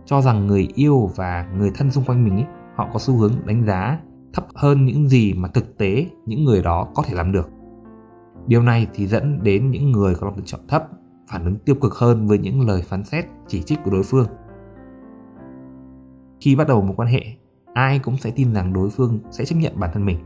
cho 0.06 0.22
rằng 0.22 0.48
người 0.48 0.68
yêu 0.76 1.10
và 1.16 1.48
người 1.58 1.72
thân 1.76 1.92
xung 1.92 2.04
quanh 2.04 2.24
mình 2.24 2.34
ấy, 2.34 2.46
họ 2.76 2.90
có 2.94 3.00
xu 3.00 3.14
hướng 3.14 3.34
đánh 3.46 3.66
giá 3.66 4.00
thấp 4.34 4.46
hơn 4.56 4.86
những 4.86 5.10
gì 5.10 5.34
mà 5.34 5.48
thực 5.48 5.78
tế 5.78 6.06
những 6.26 6.46
người 6.46 6.62
đó 6.62 6.88
có 6.96 7.04
thể 7.08 7.14
làm 7.14 7.32
được. 7.32 7.50
Điều 8.48 8.64
này 8.64 8.88
thì 8.94 9.08
dẫn 9.08 9.40
đến 9.44 9.72
những 9.72 9.92
người 9.92 10.16
có 10.16 10.28
lòng 10.28 10.38
tự 10.38 10.44
trọng 10.46 10.68
thấp 10.68 10.84
phản 11.32 11.46
ứng 11.46 11.56
tiêu 11.60 11.76
cực 11.76 11.94
hơn 11.94 12.28
với 12.28 12.38
những 12.38 12.68
lời 12.68 12.82
phán 12.82 13.04
xét, 13.04 13.26
chỉ 13.48 13.62
trích 13.62 13.80
của 13.84 13.92
đối 13.92 14.04
phương 14.04 14.28
khi 16.42 16.56
bắt 16.56 16.68
đầu 16.68 16.82
một 16.82 16.94
quan 16.98 17.10
hệ, 17.10 17.22
ai 17.74 18.00
cũng 18.00 18.18
sẽ 18.18 18.32
tin 18.32 18.54
rằng 18.54 18.74
đối 18.74 18.90
phương 18.90 19.20
sẽ 19.32 19.46
chấp 19.46 19.56
nhận 19.56 19.80
bản 19.80 19.90
thân 19.94 20.06
mình. 20.06 20.20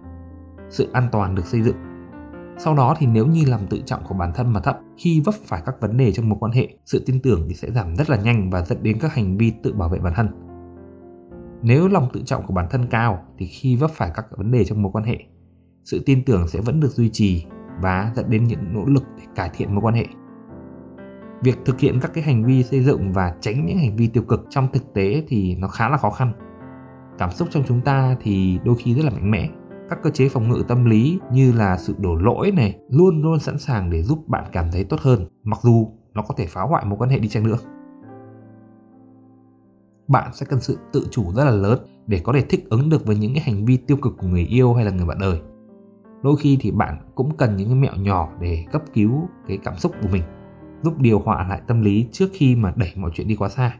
Sự 0.69 0.89
an 0.93 1.07
toàn 1.11 1.35
được 1.35 1.45
xây 1.45 1.61
dựng. 1.61 1.75
Sau 2.57 2.75
đó 2.75 2.95
thì 2.99 3.07
nếu 3.07 3.27
như 3.27 3.45
lòng 3.47 3.67
tự 3.69 3.81
trọng 3.85 4.03
của 4.07 4.15
bản 4.15 4.31
thân 4.35 4.53
mà 4.53 4.59
thấp, 4.59 4.79
khi 4.97 5.21
vấp 5.21 5.35
phải 5.45 5.61
các 5.65 5.75
vấn 5.81 5.97
đề 5.97 6.11
trong 6.11 6.29
một 6.29 6.37
quan 6.39 6.51
hệ, 6.51 6.67
sự 6.85 7.03
tin 7.05 7.19
tưởng 7.21 7.45
thì 7.47 7.55
sẽ 7.55 7.71
giảm 7.71 7.95
rất 7.95 8.09
là 8.09 8.17
nhanh 8.17 8.49
và 8.49 8.61
dẫn 8.61 8.83
đến 8.83 8.99
các 8.99 9.13
hành 9.13 9.37
vi 9.37 9.51
tự 9.63 9.73
bảo 9.73 9.89
vệ 9.89 9.99
bản 9.99 10.13
thân. 10.15 10.27
Nếu 11.61 11.87
lòng 11.87 12.09
tự 12.13 12.21
trọng 12.25 12.47
của 12.47 12.53
bản 12.53 12.67
thân 12.69 12.87
cao 12.89 13.23
thì 13.37 13.45
khi 13.45 13.75
vấp 13.75 13.91
phải 13.91 14.11
các 14.15 14.25
vấn 14.37 14.51
đề 14.51 14.65
trong 14.65 14.81
mối 14.81 14.91
quan 14.91 15.03
hệ, 15.03 15.17
sự 15.83 16.03
tin 16.05 16.25
tưởng 16.25 16.47
sẽ 16.47 16.61
vẫn 16.61 16.79
được 16.79 16.91
duy 16.91 17.09
trì 17.09 17.45
và 17.81 18.11
dẫn 18.15 18.29
đến 18.29 18.43
những 18.43 18.73
nỗ 18.73 18.85
lực 18.85 19.03
để 19.17 19.23
cải 19.35 19.49
thiện 19.53 19.75
mối 19.75 19.81
quan 19.81 19.93
hệ 19.93 20.05
việc 21.43 21.59
thực 21.65 21.79
hiện 21.79 21.99
các 22.01 22.11
cái 22.13 22.23
hành 22.23 22.45
vi 22.45 22.63
xây 22.63 22.81
dựng 22.83 23.13
và 23.13 23.35
tránh 23.41 23.65
những 23.65 23.77
hành 23.77 23.95
vi 23.95 24.07
tiêu 24.07 24.23
cực 24.23 24.45
trong 24.49 24.67
thực 24.73 24.93
tế 24.93 25.23
thì 25.27 25.55
nó 25.55 25.67
khá 25.67 25.89
là 25.89 25.97
khó 25.97 26.09
khăn. 26.09 26.33
Cảm 27.17 27.31
xúc 27.31 27.47
trong 27.51 27.63
chúng 27.67 27.81
ta 27.81 28.17
thì 28.21 28.59
đôi 28.63 28.75
khi 28.75 28.93
rất 28.93 29.05
là 29.05 29.11
mạnh 29.11 29.31
mẽ. 29.31 29.49
Các 29.89 29.99
cơ 30.03 30.09
chế 30.09 30.29
phòng 30.29 30.49
ngự 30.49 30.63
tâm 30.67 30.85
lý 30.85 31.19
như 31.31 31.51
là 31.51 31.77
sự 31.77 31.95
đổ 31.97 32.15
lỗi 32.15 32.51
này 32.51 32.79
luôn 32.89 33.21
luôn 33.21 33.39
sẵn 33.39 33.57
sàng 33.59 33.89
để 33.89 34.03
giúp 34.03 34.27
bạn 34.27 34.45
cảm 34.51 34.71
thấy 34.71 34.83
tốt 34.83 34.99
hơn, 34.99 35.27
mặc 35.43 35.59
dù 35.63 35.87
nó 36.13 36.21
có 36.21 36.33
thể 36.37 36.45
phá 36.45 36.61
hoại 36.61 36.85
một 36.85 36.95
quan 36.99 37.09
hệ 37.09 37.19
đi 37.19 37.27
chăng 37.27 37.47
nữa. 37.47 37.57
Bạn 40.07 40.33
sẽ 40.33 40.45
cần 40.49 40.59
sự 40.59 40.77
tự 40.93 41.07
chủ 41.11 41.31
rất 41.31 41.43
là 41.43 41.51
lớn 41.51 41.79
để 42.07 42.21
có 42.23 42.33
thể 42.33 42.41
thích 42.41 42.69
ứng 42.69 42.89
được 42.89 43.05
với 43.05 43.15
những 43.15 43.33
cái 43.33 43.43
hành 43.43 43.65
vi 43.65 43.77
tiêu 43.77 43.97
cực 43.97 44.17
của 44.17 44.27
người 44.27 44.45
yêu 44.45 44.73
hay 44.73 44.85
là 44.85 44.91
người 44.91 45.05
bạn 45.05 45.17
đời. 45.21 45.41
Đôi 46.23 46.35
khi 46.37 46.57
thì 46.61 46.71
bạn 46.71 46.97
cũng 47.15 47.37
cần 47.37 47.55
những 47.55 47.67
cái 47.67 47.75
mẹo 47.75 47.95
nhỏ 47.95 48.29
để 48.39 48.65
cấp 48.71 48.81
cứu 48.93 49.27
cái 49.47 49.57
cảm 49.63 49.77
xúc 49.77 49.91
của 50.01 50.07
mình 50.11 50.23
giúp 50.83 50.99
điều 50.99 51.19
hòa 51.19 51.47
lại 51.49 51.61
tâm 51.67 51.81
lý 51.81 52.07
trước 52.11 52.29
khi 52.33 52.55
mà 52.55 52.73
đẩy 52.75 52.91
mọi 52.95 53.11
chuyện 53.13 53.27
đi 53.27 53.35
quá 53.35 53.49
xa. 53.49 53.75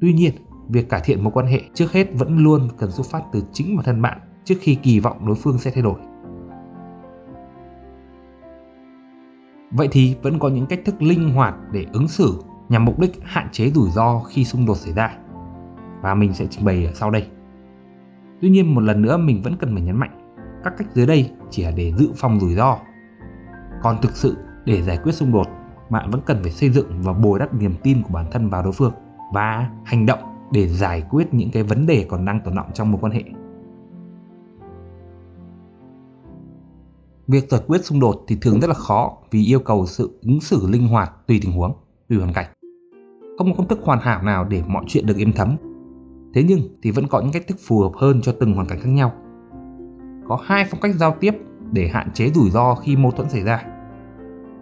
Tuy 0.00 0.12
nhiên, 0.12 0.32
việc 0.68 0.88
cải 0.88 1.00
thiện 1.04 1.24
mối 1.24 1.32
quan 1.32 1.46
hệ 1.46 1.62
trước 1.74 1.92
hết 1.92 2.08
vẫn 2.14 2.38
luôn 2.38 2.68
cần 2.78 2.90
xuất 2.90 3.06
phát 3.06 3.22
từ 3.32 3.42
chính 3.52 3.76
bản 3.76 3.84
thân 3.84 4.02
bạn 4.02 4.18
trước 4.44 4.54
khi 4.60 4.74
kỳ 4.74 5.00
vọng 5.00 5.26
đối 5.26 5.36
phương 5.36 5.58
sẽ 5.58 5.70
thay 5.70 5.82
đổi. 5.82 6.00
Vậy 9.70 9.88
thì 9.92 10.16
vẫn 10.22 10.38
có 10.38 10.48
những 10.48 10.66
cách 10.66 10.80
thức 10.84 11.02
linh 11.02 11.32
hoạt 11.32 11.54
để 11.72 11.86
ứng 11.92 12.08
xử 12.08 12.42
nhằm 12.68 12.84
mục 12.84 12.98
đích 12.98 13.12
hạn 13.22 13.48
chế 13.52 13.70
rủi 13.70 13.90
ro 13.90 14.20
khi 14.20 14.44
xung 14.44 14.66
đột 14.66 14.76
xảy 14.76 14.94
ra. 14.94 15.16
Và 16.02 16.14
mình 16.14 16.34
sẽ 16.34 16.46
trình 16.50 16.64
bày 16.64 16.86
ở 16.86 16.92
sau 16.94 17.10
đây. 17.10 17.26
Tuy 18.40 18.50
nhiên 18.50 18.74
một 18.74 18.80
lần 18.80 19.02
nữa 19.02 19.16
mình 19.16 19.42
vẫn 19.42 19.56
cần 19.56 19.72
phải 19.74 19.82
nhấn 19.82 19.96
mạnh, 19.96 20.34
các 20.64 20.72
cách 20.78 20.88
dưới 20.94 21.06
đây 21.06 21.30
chỉ 21.50 21.64
là 21.64 21.70
để 21.70 21.92
dự 21.92 22.10
phòng 22.16 22.40
rủi 22.40 22.54
ro. 22.54 22.78
Còn 23.82 23.96
thực 24.02 24.16
sự 24.16 24.36
để 24.64 24.82
giải 24.82 24.98
quyết 25.02 25.12
xung 25.12 25.32
đột 25.32 25.46
bạn 25.90 26.10
vẫn 26.10 26.20
cần 26.26 26.38
phải 26.42 26.52
xây 26.52 26.70
dựng 26.70 26.86
và 27.02 27.12
bồi 27.12 27.38
đắp 27.38 27.54
niềm 27.54 27.74
tin 27.82 28.02
của 28.02 28.10
bản 28.12 28.26
thân 28.30 28.48
vào 28.48 28.62
đối 28.62 28.72
phương 28.72 28.92
và 29.32 29.70
hành 29.84 30.06
động 30.06 30.18
để 30.52 30.68
giải 30.68 31.02
quyết 31.10 31.34
những 31.34 31.50
cái 31.50 31.62
vấn 31.62 31.86
đề 31.86 32.06
còn 32.08 32.24
đang 32.24 32.40
tồn 32.44 32.54
động 32.54 32.70
trong 32.74 32.92
mối 32.92 33.00
quan 33.00 33.12
hệ. 33.12 33.22
Việc 37.26 37.50
giải 37.50 37.60
quyết 37.66 37.84
xung 37.84 38.00
đột 38.00 38.24
thì 38.28 38.36
thường 38.40 38.60
rất 38.60 38.68
là 38.68 38.74
khó 38.74 39.18
vì 39.30 39.44
yêu 39.44 39.60
cầu 39.60 39.86
sự 39.86 40.18
ứng 40.22 40.40
xử 40.40 40.66
linh 40.70 40.88
hoạt 40.88 41.12
tùy 41.26 41.38
tình 41.42 41.52
huống, 41.52 41.72
tùy 42.08 42.18
hoàn 42.18 42.32
cảnh. 42.32 42.46
Không 43.38 43.50
có 43.50 43.56
công 43.56 43.68
thức 43.68 43.80
hoàn 43.82 44.00
hảo 44.00 44.22
nào 44.22 44.44
để 44.44 44.62
mọi 44.66 44.84
chuyện 44.88 45.06
được 45.06 45.16
êm 45.18 45.32
thấm. 45.32 45.56
Thế 46.34 46.42
nhưng 46.48 46.60
thì 46.82 46.90
vẫn 46.90 47.06
có 47.08 47.20
những 47.20 47.32
cách 47.32 47.46
thức 47.48 47.56
phù 47.66 47.80
hợp 47.80 47.92
hơn 47.94 48.20
cho 48.22 48.34
từng 48.40 48.54
hoàn 48.54 48.66
cảnh 48.66 48.80
khác 48.80 48.90
nhau. 48.90 49.12
Có 50.28 50.38
hai 50.44 50.66
phong 50.70 50.80
cách 50.80 50.94
giao 50.94 51.16
tiếp 51.20 51.34
để 51.72 51.88
hạn 51.88 52.10
chế 52.14 52.30
rủi 52.34 52.50
ro 52.50 52.74
khi 52.74 52.96
mâu 52.96 53.10
thuẫn 53.10 53.28
xảy 53.28 53.42
ra 53.42 53.79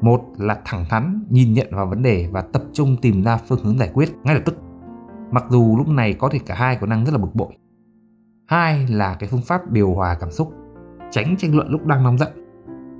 một 0.00 0.20
là 0.38 0.60
thẳng 0.64 0.84
thắn, 0.90 1.24
nhìn 1.30 1.52
nhận 1.52 1.66
vào 1.70 1.86
vấn 1.86 2.02
đề 2.02 2.28
và 2.32 2.40
tập 2.40 2.62
trung 2.72 2.96
tìm 3.02 3.22
ra 3.22 3.36
phương 3.36 3.64
hướng 3.64 3.78
giải 3.78 3.90
quyết 3.94 4.08
ngay 4.24 4.34
lập 4.34 4.42
tức. 4.44 4.56
Mặc 5.30 5.44
dù 5.50 5.76
lúc 5.78 5.88
này 5.88 6.14
có 6.14 6.28
thể 6.28 6.38
cả 6.38 6.54
hai 6.54 6.76
có 6.76 6.86
năng 6.86 7.04
rất 7.04 7.12
là 7.12 7.18
bực 7.18 7.34
bội. 7.34 7.58
Hai 8.46 8.86
là 8.88 9.14
cái 9.14 9.28
phương 9.28 9.42
pháp 9.42 9.70
điều 9.70 9.94
hòa 9.94 10.16
cảm 10.20 10.30
xúc, 10.30 10.52
tránh 11.10 11.36
tranh 11.38 11.56
luận 11.56 11.68
lúc 11.70 11.86
đang 11.86 12.02
nóng 12.02 12.18
giận. 12.18 12.28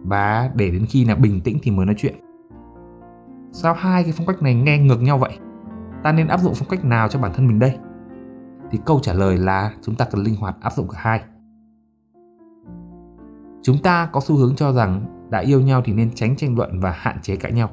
Và 0.05 0.51
để 0.55 0.71
đến 0.71 0.87
khi 0.89 1.05
là 1.05 1.15
bình 1.15 1.41
tĩnh 1.41 1.59
thì 1.63 1.71
mới 1.71 1.87
nói 1.87 1.95
chuyện. 1.99 2.15
Sao 3.53 3.75
hai 3.75 4.03
cái 4.03 4.13
phong 4.17 4.27
cách 4.27 4.43
này 4.43 4.55
nghe 4.55 4.79
ngược 4.79 5.03
nhau 5.03 5.19
vậy? 5.19 5.39
Ta 6.03 6.13
nên 6.13 6.29
áp 6.29 6.41
dụng 6.41 6.53
phong 6.57 6.69
cách 6.69 6.85
nào 6.85 7.09
cho 7.09 7.19
bản 7.19 7.33
thân 7.35 7.47
mình 7.47 7.59
đây? 7.59 7.79
Thì 8.71 8.79
câu 8.87 9.01
trả 9.03 9.13
lời 9.13 9.39
là 9.39 9.73
chúng 9.83 9.95
ta 9.95 10.05
cần 10.11 10.23
linh 10.23 10.37
hoạt 10.37 10.57
áp 10.61 10.73
dụng 10.73 10.89
cả 10.89 10.99
hai. 11.01 11.23
Chúng 13.63 13.77
ta 13.83 14.09
có 14.13 14.21
xu 14.21 14.37
hướng 14.37 14.57
cho 14.57 14.73
rằng 14.73 15.18
đã 15.31 15.39
yêu 15.39 15.61
nhau 15.61 15.83
thì 15.85 15.93
nên 15.93 16.11
tránh 16.15 16.37
tranh 16.37 16.57
luận 16.57 16.81
và 16.81 16.91
hạn 16.91 17.19
chế 17.23 17.37
cãi 17.37 17.53
nhau. 17.53 17.71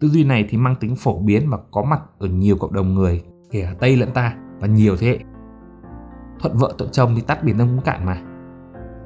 Tư 0.00 0.08
duy 0.08 0.24
này 0.24 0.46
thì 0.48 0.58
mang 0.58 0.74
tính 0.80 0.96
phổ 0.96 1.18
biến 1.18 1.50
và 1.50 1.58
có 1.70 1.82
mặt 1.82 2.00
ở 2.18 2.26
nhiều 2.26 2.56
cộng 2.56 2.72
đồng 2.72 2.94
người, 2.94 3.22
kể 3.50 3.62
cả 3.62 3.74
Tây 3.80 3.96
lẫn 3.96 4.10
ta 4.14 4.36
và 4.60 4.66
nhiều 4.66 4.96
thế 4.96 5.06
hệ. 5.06 5.18
Thuận 6.40 6.56
vợ 6.56 6.74
thuận 6.78 6.90
chồng 6.90 7.12
thì 7.16 7.22
tắt 7.22 7.44
biển 7.44 7.58
đông 7.58 7.68
cũng 7.68 7.84
cạn 7.84 8.06
mà. 8.06 8.22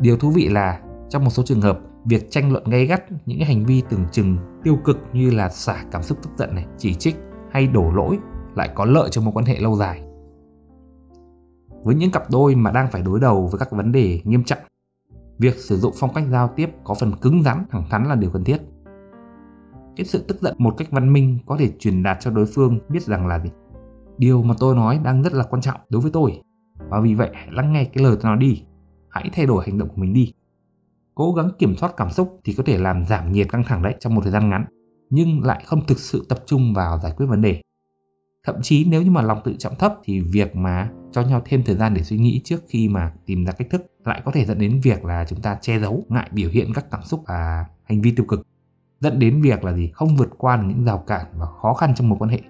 Điều 0.01 0.17
thú 0.17 0.31
vị 0.31 0.49
là 0.49 0.81
trong 1.09 1.25
một 1.25 1.31
số 1.31 1.43
trường 1.43 1.61
hợp, 1.61 1.81
việc 2.05 2.31
tranh 2.31 2.53
luận 2.53 2.65
gay 2.65 2.87
gắt 2.87 3.05
những 3.27 3.41
hành 3.41 3.65
vi 3.65 3.83
tưởng 3.89 4.05
chừng 4.13 4.37
tiêu 4.65 4.79
cực 4.85 4.99
như 5.13 5.31
là 5.31 5.49
xả 5.49 5.85
cảm 5.91 6.03
xúc 6.03 6.19
tức 6.23 6.31
giận 6.39 6.55
này, 6.55 6.67
chỉ 6.79 6.95
trích 6.95 7.17
hay 7.51 7.67
đổ 7.67 7.91
lỗi 7.91 8.19
lại 8.55 8.71
có 8.75 8.85
lợi 8.85 9.09
cho 9.11 9.23
mối 9.23 9.33
quan 9.33 9.45
hệ 9.45 9.61
lâu 9.61 9.77
dài. 9.77 10.03
Với 11.85 11.95
những 11.95 12.11
cặp 12.11 12.31
đôi 12.31 12.55
mà 12.55 12.71
đang 12.71 12.91
phải 12.91 13.03
đối 13.03 13.21
đầu 13.21 13.47
với 13.47 13.59
các 13.59 13.73
vấn 13.73 13.93
đề 13.93 14.21
nghiêm 14.25 14.45
trọng 14.45 14.59
Việc 15.39 15.55
sử 15.55 15.77
dụng 15.77 15.95
phong 15.97 16.15
cách 16.15 16.25
giao 16.31 16.49
tiếp 16.57 16.71
có 16.85 16.95
phần 16.95 17.13
cứng 17.21 17.43
rắn, 17.43 17.65
thẳng 17.71 17.85
thắn 17.91 18.09
là 18.09 18.15
điều 18.15 18.31
cần 18.31 18.45
thiết. 18.45 18.59
cái 19.97 20.05
sự 20.05 20.25
tức 20.29 20.41
giận 20.41 20.55
một 20.59 20.75
cách 20.77 20.89
văn 20.91 21.13
minh 21.13 21.39
có 21.47 21.57
thể 21.59 21.73
truyền 21.79 22.03
đạt 22.03 22.17
cho 22.21 22.31
đối 22.31 22.47
phương 22.47 22.79
biết 22.89 23.03
rằng 23.03 23.27
là 23.27 23.39
gì? 23.39 23.51
Điều 24.19 24.43
mà 24.43 24.55
tôi 24.59 24.75
nói 24.75 25.01
đang 25.05 25.23
rất 25.23 25.33
là 25.33 25.45
quan 25.45 25.63
trọng 25.63 25.81
đối 25.89 26.03
với 26.03 26.11
tôi. 26.11 26.41
Và 26.89 27.01
vì 27.01 27.15
vậy 27.15 27.31
hãy 27.35 27.49
lắng 27.51 27.73
nghe 27.73 27.85
cái 27.85 28.05
lời 28.05 28.17
tôi 28.21 28.31
nói 28.31 28.37
đi. 28.37 28.63
Hãy 29.09 29.31
thay 29.33 29.47
đổi 29.47 29.65
hành 29.67 29.79
động 29.79 29.89
của 29.89 29.97
mình 29.97 30.13
đi. 30.13 30.33
Cố 31.15 31.33
gắng 31.33 31.51
kiểm 31.59 31.77
soát 31.77 31.95
cảm 31.97 32.11
xúc 32.11 32.41
thì 32.45 32.53
có 32.53 32.63
thể 32.67 32.79
làm 32.79 33.05
giảm 33.05 33.33
nhiệt 33.33 33.49
căng 33.49 33.65
thẳng 33.65 33.83
đấy 33.83 33.95
trong 34.01 34.15
một 34.15 34.21
thời 34.21 34.33
gian 34.33 34.51
ngắn 34.51 34.65
nhưng 35.11 35.43
lại 35.45 35.63
không 35.67 35.87
thực 35.87 35.99
sự 35.99 36.27
tập 36.29 36.39
trung 36.47 36.75
vào 36.75 36.99
giải 36.99 37.13
quyết 37.17 37.27
vấn 37.27 37.41
đề. 37.41 37.61
Thậm 38.47 38.57
chí 38.63 38.85
nếu 38.85 39.03
như 39.03 39.11
mà 39.11 39.23
lòng 39.23 39.41
tự 39.45 39.55
trọng 39.59 39.77
thấp 39.79 39.95
thì 40.05 40.21
việc 40.21 40.57
mà 40.57 40.91
cho 41.13 41.23
nhau 41.23 41.43
thêm 41.45 41.63
thời 41.67 41.77
gian 41.77 41.95
để 41.95 42.03
suy 42.03 42.19
nghĩ 42.19 42.41
trước 42.45 42.61
khi 42.69 42.89
mà 42.89 43.13
tìm 43.27 43.45
ra 43.45 43.53
cách 43.53 43.69
thức 43.71 43.83
lại 44.09 44.23
có 44.25 44.33
thể 44.33 44.45
dẫn 44.45 44.59
đến 44.59 44.81
việc 44.83 45.05
là 45.05 45.25
chúng 45.29 45.41
ta 45.41 45.59
che 45.61 45.79
giấu 45.79 46.05
ngại 46.09 46.29
biểu 46.33 46.51
hiện 46.51 46.73
các 46.75 46.91
cảm 46.91 47.03
xúc 47.03 47.23
và 47.27 47.67
hành 47.85 48.01
vi 48.01 48.13
tiêu 48.17 48.27
cực 48.29 48.47
dẫn 49.01 49.19
đến 49.19 49.43
việc 49.43 49.65
là 49.65 49.73
gì 49.73 49.91
không 49.95 50.17
vượt 50.17 50.29
qua 50.39 50.57
được 50.57 50.65
những 50.69 50.85
rào 50.85 50.99
cản 50.99 51.27
và 51.35 51.47
khó 51.63 51.75
khăn 51.75 51.95
trong 51.95 52.09
mối 52.09 52.19
quan 52.19 52.31
hệ 52.31 52.41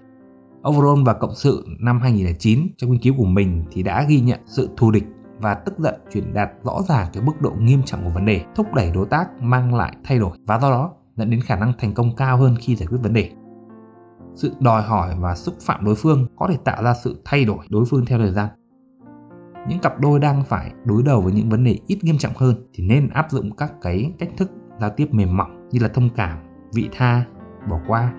Overall 0.69 1.03
và 1.05 1.13
Cộng 1.13 1.35
sự 1.35 1.65
năm 1.79 1.99
2009 2.01 2.67
trong 2.77 2.91
nghiên 2.91 3.01
cứu 3.01 3.13
của 3.17 3.25
mình 3.25 3.65
thì 3.71 3.83
đã 3.83 4.03
ghi 4.03 4.19
nhận 4.19 4.39
sự 4.45 4.69
thù 4.77 4.91
địch 4.91 5.03
và 5.39 5.53
tức 5.53 5.79
giận 5.79 5.95
truyền 6.13 6.33
đạt 6.33 6.49
rõ 6.63 6.81
ràng 6.87 7.07
cái 7.13 7.23
mức 7.23 7.41
độ 7.41 7.51
nghiêm 7.59 7.83
trọng 7.85 8.03
của 8.03 8.09
vấn 8.09 8.25
đề, 8.25 8.41
thúc 8.55 8.73
đẩy 8.73 8.91
đối 8.91 9.05
tác 9.05 9.41
mang 9.41 9.75
lại 9.75 9.93
thay 10.03 10.19
đổi 10.19 10.37
và 10.45 10.59
do 10.59 10.69
đó 10.69 10.91
dẫn 11.15 11.29
đến 11.29 11.41
khả 11.41 11.55
năng 11.55 11.73
thành 11.77 11.93
công 11.93 12.15
cao 12.15 12.37
hơn 12.37 12.55
khi 12.59 12.75
giải 12.75 12.87
quyết 12.87 12.97
vấn 13.03 13.13
đề. 13.13 13.31
Sự 14.35 14.51
đòi 14.59 14.81
hỏi 14.81 15.15
và 15.19 15.35
xúc 15.35 15.55
phạm 15.61 15.85
đối 15.85 15.95
phương 15.95 16.27
có 16.35 16.47
thể 16.47 16.57
tạo 16.63 16.83
ra 16.83 16.93
sự 16.93 17.21
thay 17.25 17.45
đổi 17.45 17.65
đối 17.69 17.85
phương 17.85 18.05
theo 18.05 18.19
thời 18.19 18.31
gian. 18.31 18.49
Những 19.69 19.79
cặp 19.79 19.99
đôi 19.99 20.19
đang 20.19 20.43
phải 20.43 20.71
đối 20.85 21.03
đầu 21.03 21.21
với 21.21 21.33
những 21.33 21.49
vấn 21.49 21.63
đề 21.63 21.77
ít 21.87 22.03
nghiêm 22.03 22.17
trọng 22.17 22.33
hơn 22.35 22.55
thì 22.73 22.83
nên 22.83 23.09
áp 23.09 23.31
dụng 23.31 23.55
các 23.55 23.73
cái 23.81 24.13
cách 24.19 24.29
thức 24.37 24.51
giao 24.79 24.89
tiếp 24.89 25.07
mềm 25.11 25.37
mỏng 25.37 25.69
như 25.71 25.79
là 25.81 25.87
thông 25.87 26.09
cảm, 26.15 26.39
vị 26.73 26.89
tha, 26.91 27.25
bỏ 27.69 27.79
qua 27.87 28.13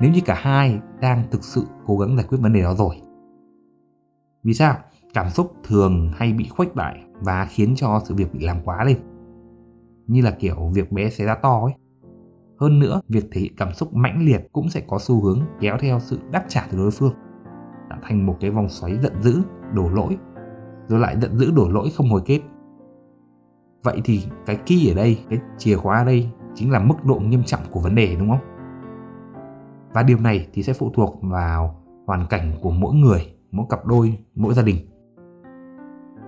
nếu 0.00 0.12
như 0.12 0.20
cả 0.24 0.34
hai 0.38 0.80
đang 1.00 1.24
thực 1.30 1.44
sự 1.44 1.62
cố 1.86 1.98
gắng 1.98 2.16
giải 2.16 2.26
quyết 2.28 2.38
vấn 2.40 2.52
đề 2.52 2.62
đó 2.62 2.74
rồi. 2.74 2.96
Vì 4.42 4.54
sao? 4.54 4.76
Cảm 5.14 5.30
xúc 5.30 5.52
thường 5.64 6.12
hay 6.16 6.32
bị 6.32 6.48
khuếch 6.48 6.74
đại 6.74 7.04
và 7.20 7.46
khiến 7.50 7.74
cho 7.76 8.00
sự 8.04 8.14
việc 8.14 8.34
bị 8.34 8.40
làm 8.40 8.56
quá 8.64 8.84
lên. 8.84 8.98
Như 10.06 10.22
là 10.22 10.30
kiểu 10.30 10.70
việc 10.74 10.92
bé 10.92 11.10
xé 11.10 11.24
ra 11.24 11.34
to 11.34 11.60
ấy. 11.60 11.72
Hơn 12.60 12.78
nữa, 12.78 13.00
việc 13.08 13.24
thể 13.32 13.40
hiện 13.40 13.56
cảm 13.56 13.74
xúc 13.74 13.94
mãnh 13.94 14.26
liệt 14.26 14.48
cũng 14.52 14.68
sẽ 14.68 14.80
có 14.88 14.98
xu 14.98 15.20
hướng 15.22 15.40
kéo 15.60 15.76
theo 15.80 16.00
sự 16.00 16.18
đáp 16.30 16.44
trả 16.48 16.66
từ 16.70 16.78
đối 16.78 16.90
phương, 16.90 17.14
tạo 17.90 17.98
thành 18.02 18.26
một 18.26 18.36
cái 18.40 18.50
vòng 18.50 18.68
xoáy 18.68 18.98
giận 19.02 19.12
dữ, 19.22 19.42
đổ 19.74 19.88
lỗi, 19.88 20.16
rồi 20.88 21.00
lại 21.00 21.16
giận 21.20 21.38
dữ 21.38 21.50
đổ 21.50 21.68
lỗi 21.68 21.90
không 21.96 22.10
hồi 22.10 22.22
kết. 22.26 22.40
Vậy 23.82 24.00
thì 24.04 24.22
cái 24.46 24.56
key 24.56 24.88
ở 24.88 24.94
đây, 24.94 25.18
cái 25.30 25.38
chìa 25.58 25.76
khóa 25.76 25.98
ở 25.98 26.04
đây 26.04 26.30
chính 26.54 26.70
là 26.70 26.78
mức 26.78 27.04
độ 27.04 27.14
nghiêm 27.14 27.44
trọng 27.44 27.60
của 27.70 27.80
vấn 27.80 27.94
đề 27.94 28.16
đúng 28.18 28.28
không? 28.28 28.40
Và 29.92 30.02
điều 30.02 30.18
này 30.18 30.48
thì 30.52 30.62
sẽ 30.62 30.72
phụ 30.72 30.90
thuộc 30.94 31.18
vào 31.22 31.84
hoàn 32.06 32.26
cảnh 32.26 32.52
của 32.62 32.70
mỗi 32.70 32.94
người, 32.94 33.34
mỗi 33.50 33.66
cặp 33.70 33.86
đôi, 33.86 34.18
mỗi 34.34 34.54
gia 34.54 34.62
đình. 34.62 34.76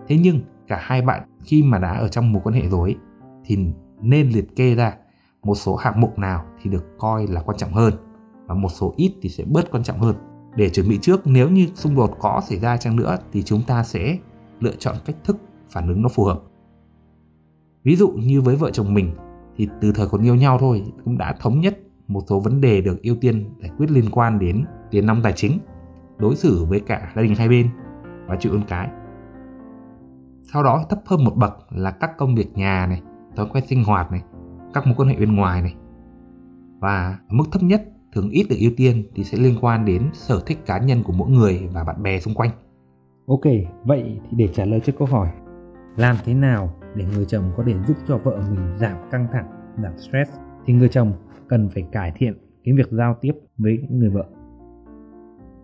Thế 0.09 0.19
nhưng 0.23 0.40
cả 0.69 0.79
hai 0.83 1.02
bạn 1.02 1.23
khi 1.45 1.62
mà 1.62 1.79
đã 1.79 1.93
ở 1.93 2.09
trong 2.09 2.33
một 2.33 2.40
quan 2.45 2.55
hệ 2.55 2.69
rồi 2.69 2.97
thì 3.45 3.59
nên 4.00 4.29
liệt 4.29 4.57
kê 4.57 4.75
ra 4.75 4.95
một 5.43 5.55
số 5.55 5.76
hạng 5.76 6.00
mục 6.00 6.19
nào 6.19 6.45
thì 6.62 6.71
được 6.71 6.85
coi 6.99 7.26
là 7.26 7.43
quan 7.43 7.57
trọng 7.57 7.73
hơn 7.73 7.95
và 8.47 8.55
một 8.55 8.69
số 8.69 8.95
ít 8.97 9.14
thì 9.23 9.29
sẽ 9.29 9.45
bớt 9.47 9.71
quan 9.71 9.83
trọng 9.83 9.99
hơn 9.99 10.17
để 10.57 10.71
chuẩn 10.71 10.88
bị 10.88 10.99
trước 11.02 11.26
nếu 11.26 11.50
như 11.50 11.67
xung 11.75 11.95
đột 11.95 12.17
có 12.21 12.43
xảy 12.49 12.59
ra 12.59 12.76
chăng 12.76 12.97
nữa 12.97 13.19
thì 13.33 13.43
chúng 13.43 13.62
ta 13.67 13.85
sẽ 13.85 14.19
lựa 14.61 14.75
chọn 14.79 14.97
cách 15.05 15.17
thức 15.25 15.37
phản 15.69 15.88
ứng 15.88 16.02
nó 16.02 16.09
phù 16.09 16.25
hợp 16.25 16.40
ví 17.83 17.97
dụ 17.97 18.09
như 18.09 18.40
với 18.40 18.57
vợ 18.57 18.71
chồng 18.71 18.95
mình 18.95 19.14
thì 19.57 19.69
từ 19.81 19.93
thời 19.93 20.09
còn 20.09 20.23
yêu 20.23 20.35
nhau 20.35 20.59
thôi 20.61 20.85
cũng 21.05 21.19
đã 21.19 21.33
thống 21.40 21.61
nhất 21.61 21.79
một 22.11 22.23
số 22.26 22.40
vấn 22.40 22.61
đề 22.61 22.81
được 22.81 23.02
ưu 23.02 23.17
tiên 23.21 23.45
giải 23.59 23.71
quyết 23.79 23.90
liên 23.90 24.11
quan 24.11 24.38
đến 24.38 24.64
tiền 24.90 25.07
nong 25.07 25.21
tài 25.23 25.33
chính, 25.37 25.59
đối 26.19 26.37
xử 26.37 26.64
với 26.64 26.81
cả 26.81 27.12
gia 27.17 27.23
đình 27.23 27.35
hai 27.35 27.49
bên 27.49 27.69
và 28.26 28.37
chịu 28.37 28.52
ơn 28.52 28.62
cái. 28.69 28.88
Sau 30.52 30.62
đó 30.62 30.85
thấp 30.88 30.99
hơn 31.07 31.25
một 31.25 31.37
bậc 31.37 31.57
là 31.71 31.90
các 31.90 32.19
công 32.19 32.35
việc 32.35 32.57
nhà 32.57 32.87
này, 32.87 33.02
thói 33.37 33.47
quen 33.52 33.64
sinh 33.67 33.85
hoạt 33.85 34.12
này, 34.12 34.23
các 34.75 34.87
mối 34.87 34.95
quan 34.99 35.09
hệ 35.09 35.17
bên 35.17 35.37
ngoài 35.37 35.62
này. 35.62 35.75
Và 36.79 37.19
mức 37.29 37.45
thấp 37.52 37.62
nhất 37.62 37.88
thường 38.12 38.31
ít 38.31 38.47
được 38.50 38.57
ưu 38.59 38.71
tiên 38.76 39.05
thì 39.14 39.25
sẽ 39.25 39.38
liên 39.38 39.59
quan 39.61 39.85
đến 39.85 40.11
sở 40.12 40.40
thích 40.47 40.67
cá 40.67 40.79
nhân 40.79 41.02
của 41.02 41.12
mỗi 41.12 41.31
người 41.31 41.69
và 41.73 41.85
bạn 41.85 42.02
bè 42.02 42.21
xung 42.21 42.35
quanh. 42.35 42.50
Ok, 43.30 43.42
vậy 43.84 44.20
thì 44.30 44.37
để 44.37 44.49
trả 44.52 44.64
lời 44.64 44.80
cho 44.80 44.92
câu 44.99 45.08
hỏi 45.08 45.28
làm 45.96 46.16
thế 46.25 46.34
nào 46.34 46.70
để 46.94 47.04
người 47.14 47.25
chồng 47.25 47.44
có 47.56 47.62
thể 47.66 47.75
giúp 47.88 47.96
cho 48.08 48.18
vợ 48.18 48.42
mình 48.50 48.78
giảm 48.78 48.96
căng 49.10 49.26
thẳng, 49.32 49.46
giảm 49.82 49.92
stress? 49.99 50.30
Thì 50.66 50.75
người 50.75 50.88
chồng 50.88 51.12
cần 51.49 51.68
phải 51.75 51.82
cải 51.92 52.12
thiện 52.16 52.34
cái 52.64 52.75
việc 52.76 52.90
giao 52.90 53.16
tiếp 53.20 53.32
với 53.58 53.78
người 53.90 54.10
vợ. 54.10 54.25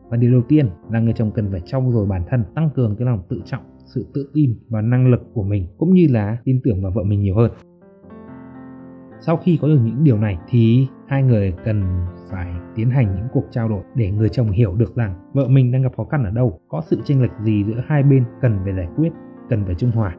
Và 0.09 0.17
điều 0.17 0.33
đầu 0.33 0.43
tiên 0.49 0.69
là 0.91 1.01
người 1.01 1.13
chồng 1.17 1.31
cần 1.35 1.51
phải 1.51 1.61
trau 1.61 1.91
dồi 1.93 2.07
bản 2.07 2.23
thân 2.29 2.45
tăng 2.55 2.71
cường 2.75 2.97
cái 2.99 3.07
lòng 3.07 3.23
tự 3.29 3.43
trọng 3.45 3.63
sự 3.95 4.07
tự 4.15 4.31
tin 4.35 4.59
và 4.69 4.81
năng 4.81 5.11
lực 5.11 5.21
của 5.33 5.43
mình 5.43 5.67
cũng 5.79 5.95
như 5.95 6.07
là 6.11 6.39
tin 6.45 6.61
tưởng 6.65 6.83
vào 6.83 6.93
vợ 6.95 7.03
mình 7.03 7.21
nhiều 7.21 7.37
hơn. 7.37 7.51
Sau 9.21 9.37
khi 9.37 9.59
có 9.63 9.69
được 9.69 9.81
những 9.85 10.05
điều 10.05 10.19
này 10.19 10.39
thì 10.49 10.87
hai 11.07 11.23
người 11.23 11.55
cần 11.65 11.83
phải 12.31 12.53
tiến 12.75 12.91
hành 12.91 13.15
những 13.15 13.29
cuộc 13.33 13.45
trao 13.51 13.69
đổi 13.69 13.83
để 13.95 14.11
người 14.11 14.29
chồng 14.29 14.51
hiểu 14.51 14.75
được 14.77 14.97
rằng 14.97 15.31
vợ 15.33 15.49
mình 15.49 15.73
đang 15.73 15.83
gặp 15.83 15.97
khó 15.97 16.05
khăn 16.05 16.25
ở 16.25 16.31
đâu 16.31 16.61
có 16.69 16.83
sự 16.87 17.01
chênh 17.05 17.23
lệch 17.23 17.39
gì 17.41 17.65
giữa 17.65 17.83
hai 17.87 18.03
bên 18.03 18.25
cần 18.41 18.59
phải 18.65 18.75
giải 18.75 18.89
quyết 18.97 19.13
cần 19.49 19.65
phải 19.65 19.75
trung 19.75 19.91
hòa. 19.91 20.17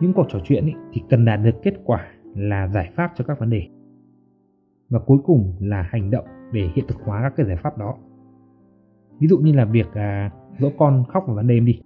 Những 0.00 0.12
cuộc 0.12 0.26
trò 0.28 0.38
chuyện 0.44 0.66
ý, 0.66 0.74
thì 0.92 1.02
cần 1.08 1.24
đạt 1.24 1.40
được 1.42 1.54
kết 1.62 1.74
quả 1.84 2.08
là 2.34 2.68
giải 2.68 2.90
pháp 2.94 3.12
cho 3.14 3.24
các 3.24 3.40
vấn 3.40 3.50
đề. 3.50 3.68
Và 4.88 4.98
cuối 4.98 5.18
cùng 5.24 5.54
là 5.60 5.82
hành 5.82 6.10
động 6.10 6.24
để 6.52 6.70
hiện 6.74 6.84
thực 6.88 6.98
hóa 7.04 7.22
các 7.22 7.32
cái 7.36 7.46
giải 7.46 7.56
pháp 7.56 7.78
đó. 7.78 7.94
Ví 9.18 9.28
dụ 9.28 9.38
như 9.38 9.52
là 9.52 9.64
việc 9.64 9.92
à, 9.94 10.30
dỗ 10.58 10.70
con 10.78 11.04
khóc 11.08 11.24
vào 11.26 11.36
ban 11.36 11.46
đêm 11.46 11.64
đi. 11.64 11.80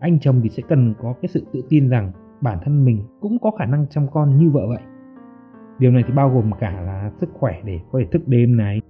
Anh 0.00 0.20
chồng 0.20 0.40
thì 0.42 0.48
sẽ 0.48 0.62
cần 0.68 0.94
có 1.00 1.14
cái 1.22 1.28
sự 1.28 1.46
tự 1.52 1.62
tin 1.68 1.88
rằng 1.88 2.12
bản 2.40 2.58
thân 2.64 2.84
mình 2.84 3.02
cũng 3.20 3.38
có 3.38 3.50
khả 3.50 3.66
năng 3.66 3.86
chăm 3.90 4.06
con 4.12 4.38
như 4.38 4.50
vợ 4.50 4.66
vậy 4.68 4.82
điều 5.78 5.90
này 5.90 6.02
thì 6.06 6.12
bao 6.12 6.30
gồm 6.30 6.50
cả 6.58 6.80
là 6.80 7.10
sức 7.16 7.30
khỏe 7.32 7.60
để 7.64 7.80
có 7.92 7.98
thể 7.98 8.06
thức 8.12 8.28
đêm 8.28 8.56
này, 8.56 8.80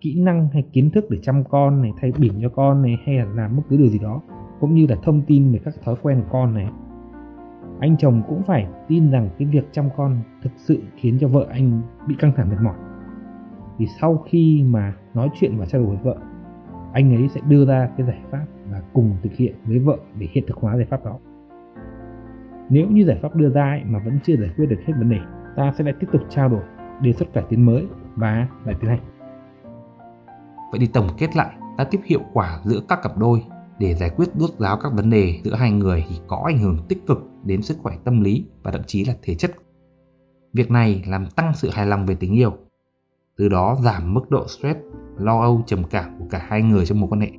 kỹ 0.00 0.20
năng 0.20 0.48
hay 0.48 0.62
kiến 0.72 0.90
thức 0.90 1.04
để 1.10 1.18
chăm 1.22 1.44
con 1.44 1.82
này, 1.82 1.92
thay 2.00 2.12
biển 2.18 2.32
cho 2.42 2.48
con 2.48 2.82
này, 2.82 2.96
hay 3.06 3.16
là 3.16 3.24
làm 3.24 3.56
bất 3.56 3.62
cứ 3.68 3.76
điều 3.76 3.88
gì 3.88 3.98
đó, 3.98 4.22
cũng 4.60 4.74
như 4.74 4.86
là 4.88 4.96
thông 5.02 5.22
tin 5.22 5.52
về 5.52 5.60
các 5.64 5.74
thói 5.84 5.96
quen 6.02 6.20
của 6.20 6.28
con 6.32 6.54
này. 6.54 6.68
Anh 7.80 7.96
chồng 7.96 8.22
cũng 8.28 8.42
phải 8.42 8.66
tin 8.88 9.10
rằng 9.10 9.28
cái 9.38 9.48
việc 9.48 9.68
chăm 9.72 9.88
con 9.96 10.16
thực 10.42 10.52
sự 10.56 10.82
khiến 10.96 11.18
cho 11.20 11.28
vợ 11.28 11.46
anh 11.50 11.82
bị 12.08 12.14
căng 12.18 12.32
thẳng 12.36 12.50
mệt 12.50 12.56
mỏi. 12.62 12.76
Thì 13.78 13.86
sau 14.00 14.16
khi 14.16 14.64
mà 14.66 14.94
nói 15.14 15.28
chuyện 15.34 15.58
và 15.58 15.66
trao 15.66 15.82
đổi 15.82 15.90
với 15.90 16.04
vợ, 16.04 16.16
anh 16.92 17.14
ấy 17.14 17.28
sẽ 17.28 17.40
đưa 17.48 17.66
ra 17.66 17.88
cái 17.96 18.06
giải 18.06 18.20
pháp 18.30 18.46
và 18.70 18.82
cùng 18.92 19.16
thực 19.22 19.32
hiện 19.32 19.54
với 19.64 19.78
vợ 19.78 19.96
để 20.18 20.28
hiện 20.32 20.44
thực 20.46 20.56
hóa 20.56 20.76
giải 20.76 20.86
pháp 20.86 21.04
đó. 21.04 21.18
Nếu 22.70 22.86
như 22.90 23.04
giải 23.04 23.18
pháp 23.22 23.36
đưa 23.36 23.50
ra 23.50 23.70
ấy 23.70 23.82
mà 23.84 23.98
vẫn 24.04 24.18
chưa 24.22 24.36
giải 24.36 24.50
quyết 24.56 24.66
được 24.66 24.80
hết 24.86 24.92
vấn 24.98 25.08
đề 25.08 25.18
ta 25.56 25.72
sẽ 25.78 25.84
lại 25.84 25.94
tiếp 26.00 26.06
tục 26.12 26.22
trao 26.28 26.48
đổi 26.48 26.62
đề 27.00 27.12
xuất 27.12 27.32
cải 27.32 27.44
tiến 27.48 27.66
mới 27.66 27.86
và 28.16 28.48
lại 28.64 28.74
tiến 28.80 28.90
hành 28.90 29.00
vậy 30.70 30.80
thì 30.80 30.86
tổng 30.86 31.08
kết 31.18 31.36
lại 31.36 31.56
ta 31.78 31.84
tiếp 31.84 32.00
hiệu 32.04 32.20
quả 32.32 32.60
giữa 32.64 32.80
các 32.88 33.02
cặp 33.02 33.16
đôi 33.16 33.44
để 33.78 33.94
giải 33.94 34.10
quyết 34.16 34.28
đốt 34.34 34.50
ráo 34.58 34.78
các 34.82 34.92
vấn 34.92 35.10
đề 35.10 35.40
giữa 35.44 35.54
hai 35.54 35.70
người 35.70 36.04
thì 36.08 36.20
có 36.28 36.42
ảnh 36.46 36.58
hưởng 36.58 36.78
tích 36.88 37.06
cực 37.06 37.18
đến 37.44 37.62
sức 37.62 37.76
khỏe 37.82 37.94
tâm 38.04 38.20
lý 38.20 38.44
và 38.62 38.70
thậm 38.70 38.82
chí 38.86 39.04
là 39.04 39.14
thể 39.22 39.34
chất. 39.34 39.50
Việc 40.52 40.70
này 40.70 41.04
làm 41.06 41.26
tăng 41.26 41.52
sự 41.54 41.70
hài 41.72 41.86
lòng 41.86 42.06
về 42.06 42.14
tình 42.14 42.32
yêu, 42.32 42.52
từ 43.36 43.48
đó 43.48 43.76
giảm 43.84 44.14
mức 44.14 44.30
độ 44.30 44.46
stress, 44.48 44.78
lo 45.16 45.40
âu, 45.40 45.62
trầm 45.66 45.84
cảm 45.84 46.18
của 46.18 46.24
cả 46.30 46.46
hai 46.48 46.62
người 46.62 46.86
trong 46.86 47.00
mối 47.00 47.08
quan 47.10 47.20
hệ. 47.20 47.30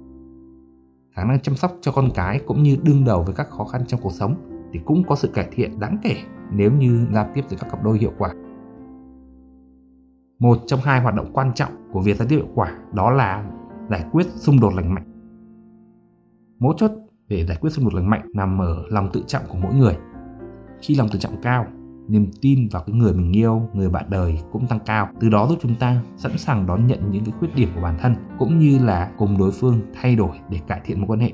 Khả 1.15 1.23
năng 1.23 1.39
chăm 1.39 1.55
sóc 1.55 1.71
cho 1.81 1.91
con 1.91 2.09
cái 2.15 2.39
cũng 2.47 2.63
như 2.63 2.77
đương 2.83 3.05
đầu 3.05 3.23
với 3.23 3.35
các 3.35 3.49
khó 3.49 3.65
khăn 3.65 3.85
trong 3.87 4.01
cuộc 4.03 4.13
sống 4.13 4.35
thì 4.73 4.79
cũng 4.85 5.03
có 5.07 5.15
sự 5.15 5.27
cải 5.27 5.47
thiện 5.51 5.79
đáng 5.79 5.97
kể 6.03 6.15
nếu 6.55 6.71
như 6.71 7.05
giao 7.13 7.29
tiếp 7.33 7.41
giữa 7.49 7.57
các 7.59 7.69
cặp 7.71 7.83
đôi 7.83 7.97
hiệu 7.97 8.11
quả. 8.17 8.33
Một 10.39 10.57
trong 10.67 10.79
hai 10.83 11.01
hoạt 11.01 11.15
động 11.15 11.33
quan 11.33 11.53
trọng 11.53 11.71
của 11.91 12.01
việc 12.01 12.17
giao 12.17 12.27
tiếp 12.27 12.35
hiệu 12.35 12.47
quả 12.55 12.77
đó 12.93 13.11
là 13.11 13.51
giải 13.89 14.05
quyết 14.11 14.27
xung 14.27 14.59
đột 14.59 14.73
lành 14.73 14.93
mạnh. 14.93 15.05
Mấu 16.59 16.73
chốt 16.77 16.91
để 17.27 17.45
giải 17.45 17.57
quyết 17.61 17.69
xung 17.69 17.85
đột 17.85 17.93
lành 17.93 18.09
mạnh 18.09 18.31
nằm 18.33 18.61
ở 18.61 18.83
lòng 18.89 19.09
tự 19.13 19.23
trọng 19.27 19.43
của 19.49 19.57
mỗi 19.63 19.73
người. 19.73 19.97
Khi 20.81 20.95
lòng 20.95 21.07
tự 21.11 21.19
trọng 21.19 21.41
cao, 21.41 21.65
niềm 22.07 22.31
tin 22.41 22.69
vào 22.71 22.83
cái 22.87 22.95
người 22.95 23.13
mình 23.13 23.31
yêu, 23.31 23.61
người 23.73 23.89
bạn 23.89 24.05
đời 24.09 24.39
cũng 24.51 24.67
tăng 24.67 24.79
cao. 24.85 25.09
Từ 25.19 25.29
đó 25.29 25.47
giúp 25.49 25.57
chúng 25.61 25.75
ta 25.75 26.01
sẵn 26.17 26.37
sàng 26.37 26.65
đón 26.65 26.87
nhận 26.87 27.11
những 27.11 27.25
cái 27.25 27.33
khuyết 27.39 27.55
điểm 27.55 27.69
của 27.75 27.81
bản 27.81 27.97
thân, 28.01 28.15
cũng 28.39 28.59
như 28.59 28.79
là 28.85 29.11
cùng 29.17 29.37
đối 29.37 29.51
phương 29.51 29.81
thay 29.93 30.15
đổi 30.15 30.39
để 30.49 30.59
cải 30.67 30.81
thiện 30.85 30.99
mối 30.99 31.07
quan 31.07 31.19
hệ. 31.19 31.31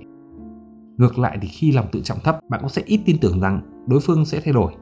Ngược 0.97 1.19
lại 1.19 1.37
thì 1.41 1.47
khi 1.47 1.71
lòng 1.71 1.85
tự 1.91 2.01
trọng 2.01 2.19
thấp, 2.23 2.39
bạn 2.49 2.59
cũng 2.59 2.69
sẽ 2.69 2.81
ít 2.85 3.01
tin 3.05 3.17
tưởng 3.21 3.39
rằng 3.39 3.85
đối 3.87 3.99
phương 3.99 4.25
sẽ 4.25 4.41
thay 4.43 4.53
đổi 4.53 4.73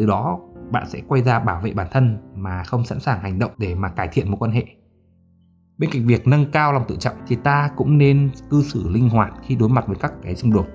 từ 0.00 0.06
đó 0.06 0.40
bạn 0.70 0.88
sẽ 0.88 1.00
quay 1.08 1.22
ra 1.22 1.38
bảo 1.38 1.60
vệ 1.60 1.72
bản 1.72 1.86
thân 1.90 2.18
mà 2.34 2.62
không 2.62 2.84
sẵn 2.84 3.00
sàng 3.00 3.20
hành 3.20 3.38
động 3.38 3.50
để 3.58 3.74
mà 3.74 3.88
cải 3.88 4.08
thiện 4.12 4.30
mối 4.30 4.36
quan 4.40 4.50
hệ. 4.50 4.64
Bên 5.78 5.90
cạnh 5.92 6.06
việc 6.06 6.26
nâng 6.26 6.50
cao 6.52 6.72
lòng 6.72 6.84
tự 6.88 6.96
trọng 6.96 7.16
thì 7.26 7.36
ta 7.36 7.70
cũng 7.76 7.98
nên 7.98 8.30
cư 8.50 8.62
xử 8.62 8.88
linh 8.88 9.08
hoạt 9.08 9.32
khi 9.42 9.54
đối 9.54 9.68
mặt 9.68 9.84
với 9.86 9.96
các 10.00 10.12
cái 10.22 10.36
xung 10.36 10.52
đột. 10.52 10.66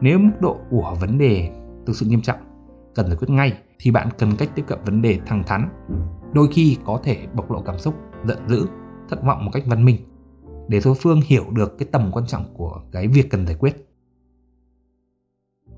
Nếu 0.00 0.18
mức 0.18 0.30
độ 0.40 0.56
của 0.70 0.96
vấn 1.00 1.18
đề 1.18 1.50
thực 1.86 1.96
sự 1.96 2.06
nghiêm 2.06 2.22
trọng, 2.22 2.38
cần 2.94 3.06
giải 3.06 3.16
quyết 3.16 3.30
ngay 3.30 3.58
thì 3.78 3.90
bạn 3.90 4.08
cần 4.18 4.36
cách 4.38 4.50
tiếp 4.54 4.64
cận 4.66 4.78
vấn 4.84 5.02
đề 5.02 5.20
thẳng 5.26 5.42
thắn, 5.46 5.68
đôi 6.32 6.48
khi 6.52 6.76
có 6.84 7.00
thể 7.04 7.26
bộc 7.34 7.50
lộ 7.50 7.62
cảm 7.62 7.78
xúc 7.78 7.94
giận 8.24 8.38
dữ 8.48 8.66
thất 9.08 9.24
vọng 9.24 9.44
một 9.44 9.50
cách 9.54 9.64
văn 9.66 9.84
minh. 9.84 9.96
Để 10.68 10.80
đối 10.84 10.94
phương 10.94 11.20
hiểu 11.20 11.44
được 11.50 11.78
cái 11.78 11.88
tầm 11.92 12.10
quan 12.12 12.26
trọng 12.26 12.44
của 12.54 12.82
cái 12.92 13.08
việc 13.08 13.30
cần 13.30 13.46
giải 13.46 13.56
quyết 13.58 13.87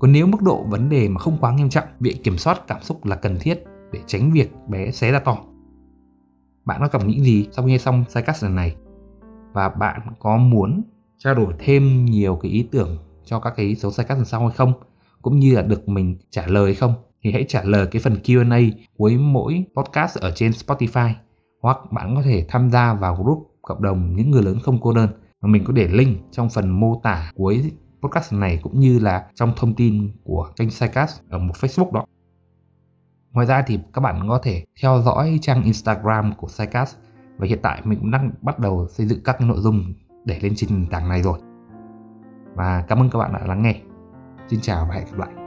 còn 0.01 0.11
nếu 0.11 0.27
mức 0.27 0.41
độ 0.41 0.63
vấn 0.63 0.89
đề 0.89 1.07
mà 1.09 1.19
không 1.19 1.37
quá 1.41 1.51
nghiêm 1.51 1.69
trọng 1.69 1.83
việc 1.99 2.23
kiểm 2.23 2.37
soát 2.37 2.67
cảm 2.67 2.81
xúc 2.81 3.05
là 3.05 3.15
cần 3.15 3.37
thiết 3.39 3.63
để 3.91 3.99
tránh 4.07 4.31
việc 4.31 4.51
bé 4.67 4.91
xé 4.91 5.11
ra 5.11 5.19
to. 5.19 5.37
Bạn 6.65 6.81
có 6.81 6.87
cảm 6.87 7.07
nghĩ 7.07 7.21
gì 7.21 7.47
sau 7.51 7.65
khi 7.65 7.71
nghe 7.71 7.77
xong 7.77 8.03
sidecast 8.09 8.43
lần 8.43 8.55
này? 8.55 8.75
Và 9.53 9.69
bạn 9.69 10.01
có 10.19 10.37
muốn 10.37 10.83
trao 11.17 11.35
đổi 11.35 11.53
thêm 11.59 12.05
nhiều 12.05 12.35
cái 12.35 12.51
ý 12.51 12.67
tưởng 12.71 12.97
cho 13.25 13.39
các 13.39 13.53
cái 13.55 13.75
số 13.75 13.91
sidecast 13.91 14.17
lần 14.17 14.25
sau 14.25 14.39
hay 14.39 14.57
không? 14.57 14.73
Cũng 15.21 15.39
như 15.39 15.55
là 15.55 15.61
được 15.61 15.89
mình 15.89 16.17
trả 16.29 16.47
lời 16.47 16.65
hay 16.65 16.75
không? 16.75 16.93
Thì 17.23 17.31
hãy 17.31 17.45
trả 17.47 17.63
lời 17.63 17.87
cái 17.87 18.01
phần 18.01 18.17
Q&A 18.23 18.59
cuối 18.97 19.17
mỗi 19.17 19.65
podcast 19.75 20.17
ở 20.17 20.31
trên 20.35 20.51
Spotify. 20.51 21.13
Hoặc 21.61 21.77
bạn 21.91 22.15
có 22.15 22.21
thể 22.21 22.45
tham 22.49 22.69
gia 22.69 22.93
vào 22.93 23.15
group 23.15 23.51
cộng 23.61 23.81
đồng 23.81 24.15
những 24.15 24.31
người 24.31 24.43
lớn 24.43 24.57
không 24.63 24.79
cô 24.81 24.93
đơn. 24.93 25.09
Mà 25.41 25.49
mình 25.49 25.63
có 25.65 25.73
để 25.73 25.87
link 25.87 26.17
trong 26.31 26.49
phần 26.49 26.69
mô 26.69 26.99
tả 27.03 27.31
cuối 27.35 27.71
podcast 28.01 28.33
này 28.33 28.59
cũng 28.63 28.79
như 28.79 28.99
là 28.99 29.25
trong 29.35 29.53
thông 29.57 29.75
tin 29.75 30.11
của 30.23 30.49
kênh 30.55 30.69
Sidecast 30.69 31.21
ở 31.29 31.37
một 31.37 31.53
Facebook 31.55 31.91
đó. 31.91 32.05
Ngoài 33.31 33.47
ra 33.47 33.63
thì 33.67 33.79
các 33.93 34.01
bạn 34.01 34.27
có 34.27 34.39
thể 34.43 34.65
theo 34.81 35.01
dõi 35.01 35.39
trang 35.41 35.63
Instagram 35.63 36.33
của 36.37 36.47
Sidecast 36.47 36.97
và 37.37 37.47
hiện 37.47 37.59
tại 37.63 37.81
mình 37.83 37.99
cũng 37.99 38.11
đang 38.11 38.31
bắt 38.41 38.59
đầu 38.59 38.87
xây 38.87 39.05
dựng 39.05 39.23
các 39.23 39.41
nội 39.41 39.57
dung 39.59 39.93
để 40.25 40.39
lên 40.41 40.53
trên 40.55 40.69
nền 40.69 40.89
tảng 40.89 41.09
này 41.09 41.21
rồi. 41.21 41.39
Và 42.55 42.85
cảm 42.87 42.99
ơn 42.99 43.09
các 43.09 43.19
bạn 43.19 43.33
đã 43.33 43.45
lắng 43.45 43.61
nghe. 43.61 43.81
Xin 44.47 44.61
chào 44.61 44.85
và 44.89 44.95
hẹn 44.95 45.05
gặp 45.05 45.17
lại. 45.17 45.40